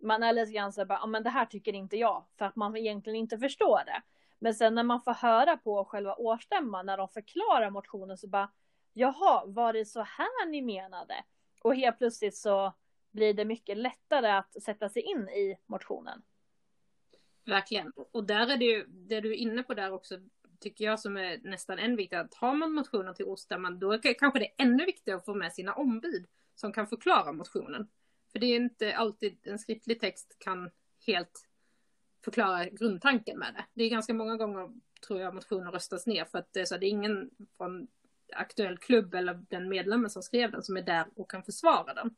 [0.00, 2.56] man är lite grann så bara, ja men det här tycker inte jag, för att
[2.56, 4.02] man egentligen inte förstår det.
[4.38, 8.50] Men sen när man får höra på själva årsstämman, när de förklarar motionen så bara,
[8.92, 11.24] jaha, var det så här ni menade?
[11.62, 12.72] Och helt plötsligt så
[13.16, 16.22] blir det mycket lättare att sätta sig in i motionen.
[17.44, 17.92] Verkligen.
[18.12, 20.18] Och där är det ju, det du är inne på där också,
[20.60, 24.18] tycker jag som är nästan än viktigare, att har man motioner till årsstämman, då är
[24.18, 27.88] kanske det ännu viktigare att få med sina ombud som kan förklara motionen.
[28.32, 30.70] För det är inte alltid en skriftlig text kan
[31.06, 31.48] helt
[32.24, 33.64] förklara grundtanken med det.
[33.74, 34.70] Det är ganska många gånger,
[35.06, 37.88] tror jag, motioner röstas ner för att det är, så, det är ingen från
[38.32, 42.14] aktuell klubb eller den medlemmen som skrev den som är där och kan försvara den.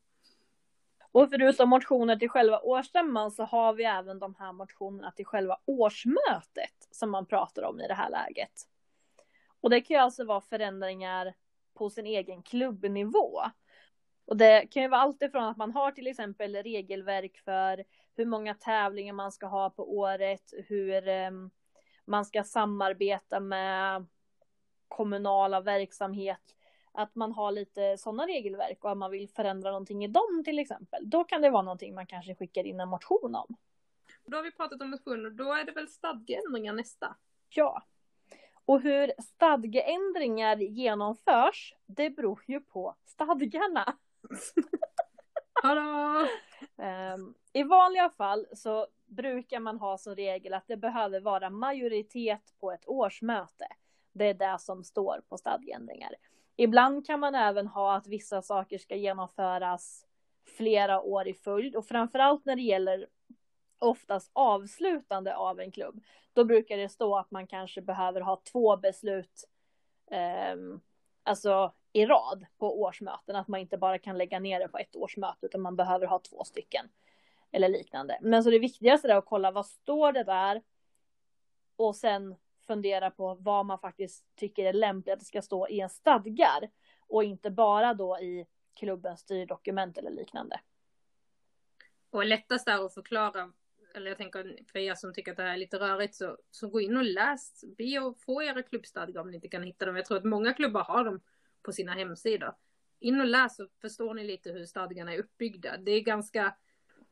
[1.13, 5.59] Och förutom motioner till själva årsstämman så har vi även de här motionerna till själva
[5.65, 8.53] årsmötet som man pratar om i det här läget.
[9.61, 11.35] Och det kan ju alltså vara förändringar
[11.75, 13.41] på sin egen klubbnivå.
[14.25, 17.85] Och det kan ju vara allt ifrån att man har till exempel regelverk för
[18.17, 21.51] hur många tävlingar man ska ha på året, hur ehm,
[22.05, 24.07] man ska samarbeta med
[24.89, 26.55] kommunala verksamheter,
[26.99, 30.59] att man har lite sådana regelverk och att man vill förändra någonting i dem till
[30.59, 31.11] exempel.
[31.11, 33.57] Då kan det vara någonting man kanske skickar in en motion om.
[34.25, 37.17] Då har vi pratat om motioner, då är det väl stadgeändringar nästa?
[37.49, 37.83] Ja.
[38.65, 43.97] Och hur stadgeändringar genomförs, det beror ju på stadgarna.
[47.15, 52.55] um, I vanliga fall så brukar man ha som regel att det behöver vara majoritet
[52.61, 53.69] på ett årsmöte.
[54.13, 56.15] Det är det som står på stadgeändringar.
[56.61, 60.07] Ibland kan man även ha att vissa saker ska genomföras
[60.57, 63.07] flera år i följd och framförallt när det gäller
[63.79, 66.01] oftast avslutande av en klubb.
[66.33, 69.45] Då brukar det stå att man kanske behöver ha två beslut
[70.11, 70.57] eh,
[71.23, 73.37] alltså i rad på årsmöten.
[73.37, 76.19] Att man inte bara kan lägga ner det på ett årsmöte utan man behöver ha
[76.19, 76.89] två stycken.
[77.53, 78.19] Eller liknande.
[78.21, 80.63] Men så det viktigaste är att kolla vad står det där.
[81.77, 82.37] Och sen
[82.69, 86.71] fundera på vad man faktiskt tycker är lämpligt att det ska stå i en stadgar.
[87.09, 90.61] Och inte bara då i klubbens styrdokument eller liknande.
[92.11, 93.53] Och lättast är att förklara,
[93.95, 96.69] eller jag tänker för er som tycker att det här är lite rörigt, så, så
[96.69, 99.97] gå in och läs, be och få era klubbstadgar om ni inte kan hitta dem.
[99.97, 101.21] Jag tror att många klubbar har dem
[101.63, 102.55] på sina hemsidor.
[103.01, 105.77] In och läs så förstår ni lite hur stadgarna är uppbyggda.
[105.77, 106.57] Det är ganska,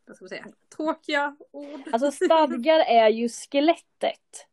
[0.07, 0.47] vad ska man säga,
[0.77, 1.81] tråkiga ord.
[1.93, 4.47] Alltså stadgar är ju skelettet.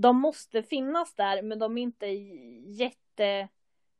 [0.00, 3.48] De måste finnas där men de är inte jätte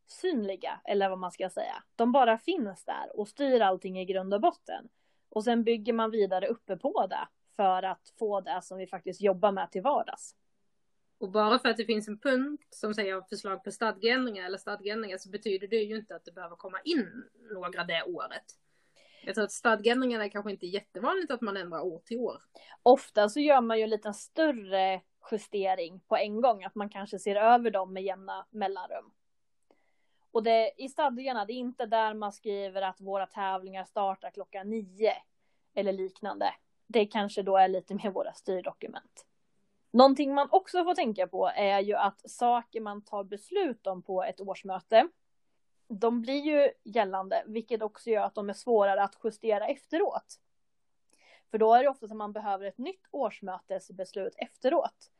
[0.07, 1.82] osynliga, eller vad man ska säga.
[1.96, 4.88] De bara finns där och styr allting i grund och botten.
[5.28, 9.20] Och sen bygger man vidare uppe på det för att få det som vi faktiskt
[9.20, 10.34] jobbar med till vardags.
[11.18, 15.18] Och bara för att det finns en punkt som säger förslag på stadgeändringar eller stadgeändringar
[15.18, 18.44] så betyder det ju inte att det behöver komma in några det året.
[19.24, 22.42] Jag tror att stadgeändringarna är kanske inte jättevanligt att man ändrar år till år.
[22.82, 25.01] Ofta så gör man ju en liten större
[25.31, 29.12] justering på en gång, att man kanske ser över dem med jämna mellanrum.
[30.31, 34.70] Och det, i stadgarna, det är inte där man skriver att våra tävlingar startar klockan
[34.70, 35.12] nio
[35.74, 36.55] eller liknande.
[36.87, 39.26] Det kanske då är lite mer våra styrdokument.
[39.91, 44.24] Någonting man också får tänka på är ju att saker man tar beslut om på
[44.24, 45.09] ett årsmöte,
[45.89, 50.41] de blir ju gällande, vilket också gör att de är svårare att justera efteråt.
[51.51, 55.11] För då är det ofta som man behöver ett nytt årsmötesbeslut efteråt.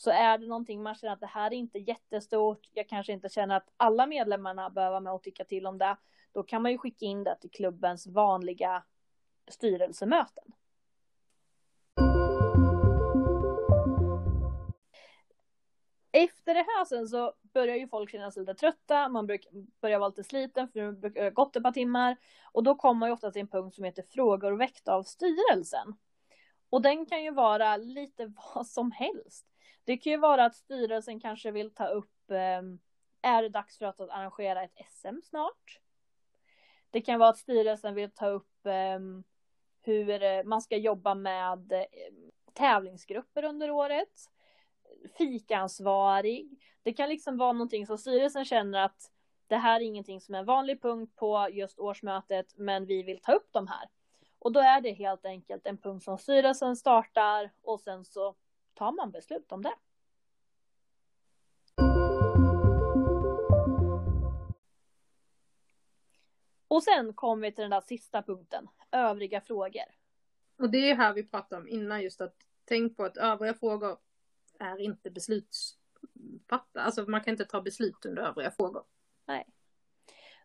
[0.00, 3.28] Så är det någonting man känner att det här är inte jättestort, jag kanske inte
[3.28, 5.96] känner att alla medlemmarna behöver vara med och tycka till om det,
[6.32, 8.84] då kan man ju skicka in det till klubbens vanliga
[9.48, 10.44] styrelsemöten.
[16.12, 19.26] Efter det här sen så börjar ju folk känna sig lite trötta, man
[19.80, 22.16] börjar vara lite sliten för det har gått ett par timmar.
[22.52, 25.94] Och då kommer man ju ofta till en punkt som heter frågor väckta av styrelsen.
[26.70, 29.46] Och den kan ju vara lite vad som helst.
[29.88, 32.78] Det kan ju vara att styrelsen kanske vill ta upp, ehm,
[33.22, 35.80] är det dags för att arrangera ett SM snart?
[36.90, 39.24] Det kan vara att styrelsen vill ta upp ehm,
[39.82, 44.30] hur man ska jobba med ehm, tävlingsgrupper under året
[45.18, 46.60] fikaansvarig.
[46.82, 49.10] Det kan liksom vara någonting som styrelsen känner att
[49.46, 53.20] det här är ingenting som är en vanlig punkt på just årsmötet, men vi vill
[53.20, 53.88] ta upp de här.
[54.38, 58.34] Och då är det helt enkelt en punkt som styrelsen startar och sen så
[58.78, 59.74] tar man beslut om det.
[66.68, 69.84] Och sen kommer vi till den där sista punkten, övriga frågor.
[70.58, 73.98] Och det är här vi pratade om innan just att tänk på att övriga frågor
[74.58, 76.82] är inte beslutsfattare.
[76.82, 78.84] Alltså man kan inte ta beslut under övriga frågor.
[79.26, 79.46] Nej.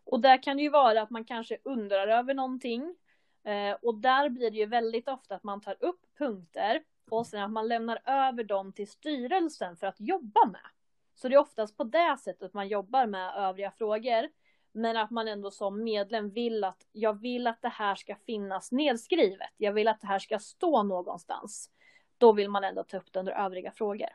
[0.04, 2.96] Och där kan det ju vara att man kanske undrar över någonting.
[3.44, 7.42] Eh, och där blir det ju väldigt ofta att man tar upp punkter och sen
[7.42, 10.66] att man lämnar över dem till styrelsen för att jobba med.
[11.14, 14.28] Så det är oftast på det sättet man jobbar med övriga frågor.
[14.72, 18.72] Men att man ändå som medlem vill att jag vill att det här ska finnas
[18.72, 19.50] nedskrivet.
[19.56, 21.70] Jag vill att det här ska stå någonstans
[22.18, 24.08] då vill man ändå ta upp det under övriga frågor.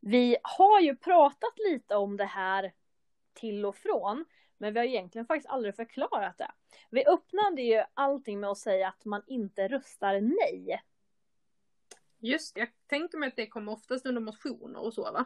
[0.00, 2.72] Vi har ju pratat lite om det här
[3.32, 4.24] till och från,
[4.60, 6.50] men vi har egentligen faktiskt aldrig förklarat det.
[6.90, 10.82] Vi öppnade ju allting med att säga att man inte röstar nej.
[12.18, 15.24] Just jag tänker mig att det kommer oftast under motioner och så va?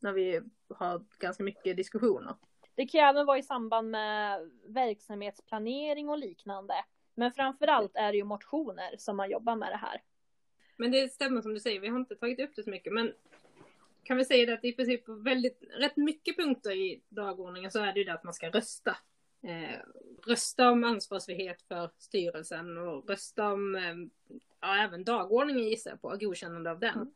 [0.00, 2.36] När vi har ganska mycket diskussioner.
[2.74, 6.74] Det kan även vara i samband med verksamhetsplanering och liknande.
[7.14, 10.02] Men framförallt är det ju motioner som man jobbar med det här.
[10.76, 12.92] Men det stämmer som du säger, vi har inte tagit upp det så mycket.
[12.92, 13.12] Men
[14.08, 17.78] kan vi säga det att i princip på väldigt, rätt mycket punkter i dagordningen så
[17.78, 18.96] är det ju det att man ska rösta.
[19.42, 19.78] Eh,
[20.26, 23.94] rösta om ansvarsfrihet för styrelsen och rösta om eh,
[24.60, 26.94] ja, även dagordningen gissar jag på, godkännande av den.
[26.94, 27.12] Mm.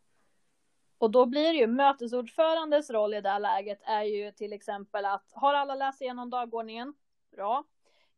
[0.98, 5.04] Och då blir det ju mötesordförandes roll i det här läget är ju till exempel
[5.04, 6.94] att har alla läst igenom dagordningen?
[7.30, 7.64] Bra.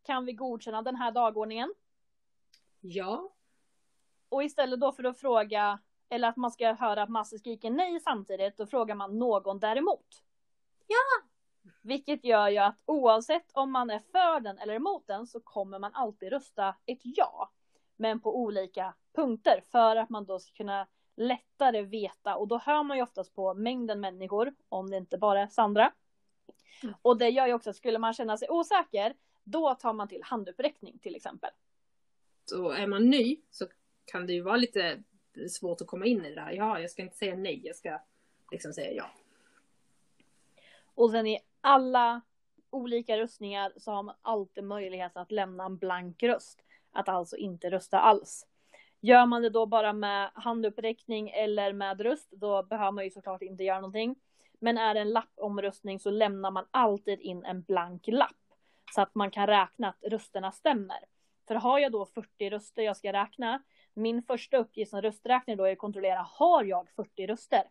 [0.03, 1.75] Kan vi godkänna den här dagordningen?
[2.81, 3.33] Ja.
[4.29, 8.00] Och istället då för att fråga, eller att man ska höra att Masse skriker nej
[8.00, 10.22] samtidigt, då frågar man någon däremot.
[10.86, 11.28] Ja!
[11.82, 15.78] Vilket gör ju att oavsett om man är för den eller emot den så kommer
[15.78, 17.50] man alltid rösta ett ja.
[17.96, 20.86] Men på olika punkter för att man då ska kunna
[21.16, 25.42] lättare veta och då hör man ju oftast på mängden människor om det inte bara
[25.42, 25.92] är Sandra.
[26.82, 26.94] Mm.
[27.02, 30.22] Och det gör ju också att skulle man känna sig osäker då tar man till
[30.22, 31.50] handuppräckning till exempel.
[32.44, 33.66] Så är man ny så
[34.05, 35.02] kan det ju vara lite
[35.49, 36.51] svårt att komma in i det där.
[36.51, 38.01] Ja, jag ska inte säga nej, jag ska
[38.51, 39.11] liksom säga ja.
[40.95, 42.20] Och sen i alla
[42.70, 46.61] olika röstningar så har man alltid möjlighet att lämna en blank röst.
[46.93, 48.47] Att alltså inte rösta alls.
[49.01, 53.43] Gör man det då bara med handuppräckning eller med röst, då behöver man ju såklart
[53.43, 54.16] inte göra någonting.
[54.59, 58.37] Men är det en lappomröstning så lämnar man alltid in en blank lapp.
[58.95, 60.99] Så att man kan räkna att rösterna stämmer.
[61.49, 63.62] För har jag då 40 röster jag ska räkna,
[63.95, 67.62] min första uppgift som rösträknare då är att kontrollera, har jag 40 röster?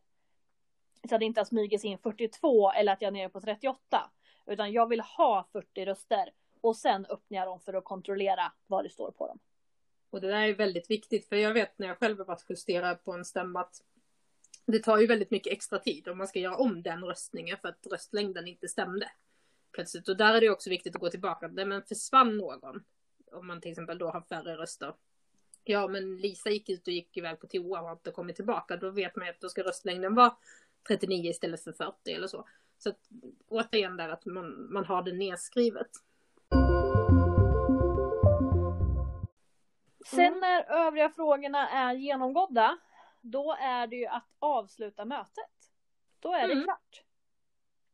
[1.10, 3.42] Så att det inte har smugit sig in 42 eller att jag är nere på
[3.42, 4.12] 38.
[4.46, 8.86] Utan jag vill ha 40 röster och sen öppnar jag dem för att kontrollera vad
[8.86, 9.40] det står på dem.
[10.10, 13.04] Och det där är väldigt viktigt för jag vet när jag själv har varit justerad
[13.04, 13.82] på en stämma att
[14.66, 17.68] det tar ju väldigt mycket extra tid om man ska göra om den röstningen för
[17.68, 19.12] att röstlängden inte stämde.
[19.72, 20.10] Plötsligt.
[20.10, 21.48] Och där är det också viktigt att gå tillbaka.
[21.48, 22.84] Nej, men försvann någon?
[23.32, 24.94] Om man till exempel då har färre röster.
[25.64, 28.78] Ja, men Lisa gick ut och gick iväg på toa och har inte kommit tillbaka.
[28.78, 30.36] Då vet man ju att då ska röstlängden vara
[30.88, 32.48] 39 istället för 40 eller så.
[32.78, 33.00] Så att,
[33.48, 35.88] återigen där att man, man har det nedskrivet.
[40.06, 42.78] Sen när övriga frågorna är genomgådda,
[43.22, 45.52] då är det ju att avsluta mötet.
[46.20, 46.64] Då är det Mm.
[46.64, 47.04] klart.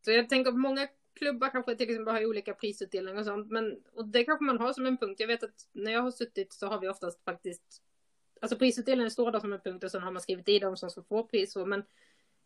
[0.05, 0.87] Så jag tänker att många
[1.19, 3.51] klubbar kanske till exempel har olika prisutdelningar och sånt.
[3.51, 5.19] Men, och det kanske man har som en punkt.
[5.19, 7.81] Jag vet att när jag har suttit så har vi oftast faktiskt
[8.41, 10.89] Alltså prisutdelningen står där som en punkt och sen har man skrivit i dem som
[10.89, 11.53] ska få pris.
[11.53, 11.83] så, Men,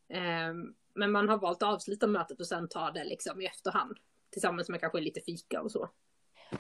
[0.10, 3.98] ehm, men man har valt att avsluta mötet och sen ta det liksom i efterhand.
[4.30, 5.90] Tillsammans med kanske lite fika och så.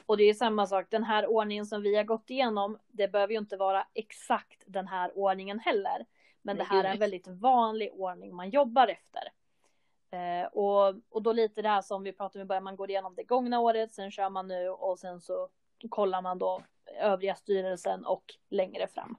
[0.05, 3.33] Och det är samma sak, den här ordningen som vi har gått igenom, det behöver
[3.33, 6.05] ju inte vara exakt den här ordningen heller.
[6.41, 9.21] Men det här är en väldigt vanlig ordning man jobbar efter.
[10.13, 12.89] Eh, och, och då lite det här som vi pratade om i början, man går
[12.89, 15.49] igenom det gångna året, sen kör man nu och sen så
[15.89, 16.63] kollar man då
[16.99, 19.17] övriga styrelsen och längre fram.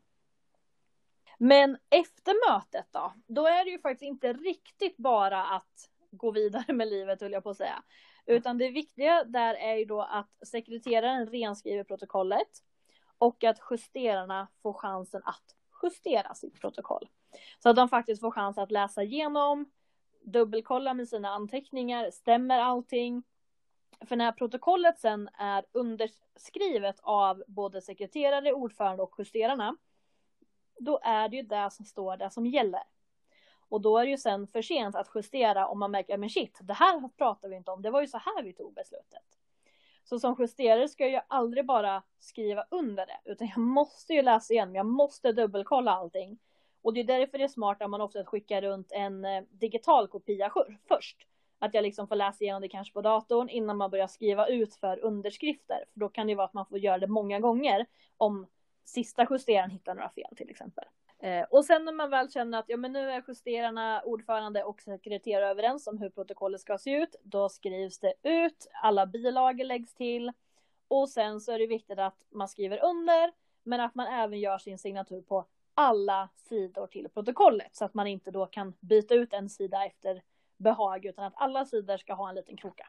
[1.38, 6.72] Men efter mötet då, då är det ju faktiskt inte riktigt bara att gå vidare
[6.72, 7.82] med livet höll jag på att säga.
[8.26, 12.48] Utan det viktiga där är ju då att sekreteraren renskriver protokollet
[13.18, 17.08] och att justerarna får chansen att justera sitt protokoll.
[17.58, 19.70] Så att de faktiskt får chans att läsa igenom,
[20.24, 23.22] dubbelkolla med sina anteckningar, stämmer allting?
[24.00, 29.76] För när protokollet sen är underskrivet av både sekreterare, ordförande och justerarna,
[30.78, 32.82] då är det ju det som står där som gäller.
[33.68, 36.58] Och då är det ju sen för sent att justera om man märker, men shit,
[36.62, 39.38] det här pratar vi inte om, det var ju så här vi tog beslutet.
[40.04, 44.22] Så som justerare ska jag ju aldrig bara skriva under det, utan jag måste ju
[44.22, 46.38] läsa igen, jag måste dubbelkolla allting.
[46.84, 50.08] Och det är därför det är smart att man ofta skickar runt en eh, digital
[50.08, 50.52] kopia
[50.88, 51.16] först.
[51.58, 54.74] Att jag liksom får läsa igenom det kanske på datorn innan man börjar skriva ut
[54.74, 55.84] för underskrifter.
[55.92, 58.46] För då kan det ju vara att man får göra det många gånger om
[58.84, 60.84] sista justeraren hittar några fel till exempel.
[61.18, 64.82] Eh, och sen när man väl känner att ja, men nu är justerarna, ordförande och
[64.82, 69.94] sekreterare överens om hur protokollet ska se ut, då skrivs det ut, alla bilagor läggs
[69.94, 70.32] till
[70.88, 73.32] och sen så är det viktigt att man skriver under,
[73.62, 78.06] men att man även gör sin signatur på alla sidor till protokollet så att man
[78.06, 80.22] inte då kan byta ut en sida efter
[80.56, 82.88] behag utan att alla sidor ska ha en liten kroka.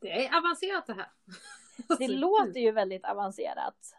[0.00, 1.10] Det är avancerat det här.
[1.98, 3.94] Det låter ju väldigt avancerat.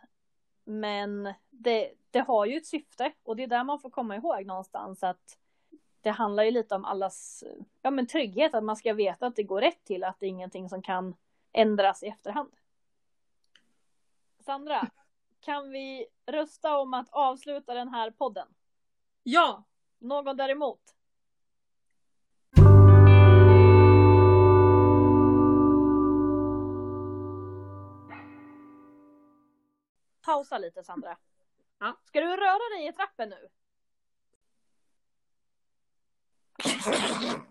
[0.64, 4.46] Men det, det har ju ett syfte och det är där man får komma ihåg
[4.46, 5.38] någonstans att
[6.02, 7.44] det handlar ju lite om allas
[7.82, 10.30] ja, men trygghet, att man ska veta att det går rätt till, att det är
[10.30, 11.16] ingenting som kan
[11.52, 12.52] ändras i efterhand.
[14.40, 14.88] Sandra,
[15.40, 18.48] kan vi rösta om att avsluta den här podden?
[19.24, 19.64] Ja!
[20.00, 20.96] Någon däremot?
[30.26, 31.18] Pausa lite Sandra.
[31.80, 31.98] Ja.
[32.04, 33.50] Ska du röra dig i trappen nu?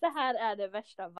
[0.00, 1.08] Det här är det värsta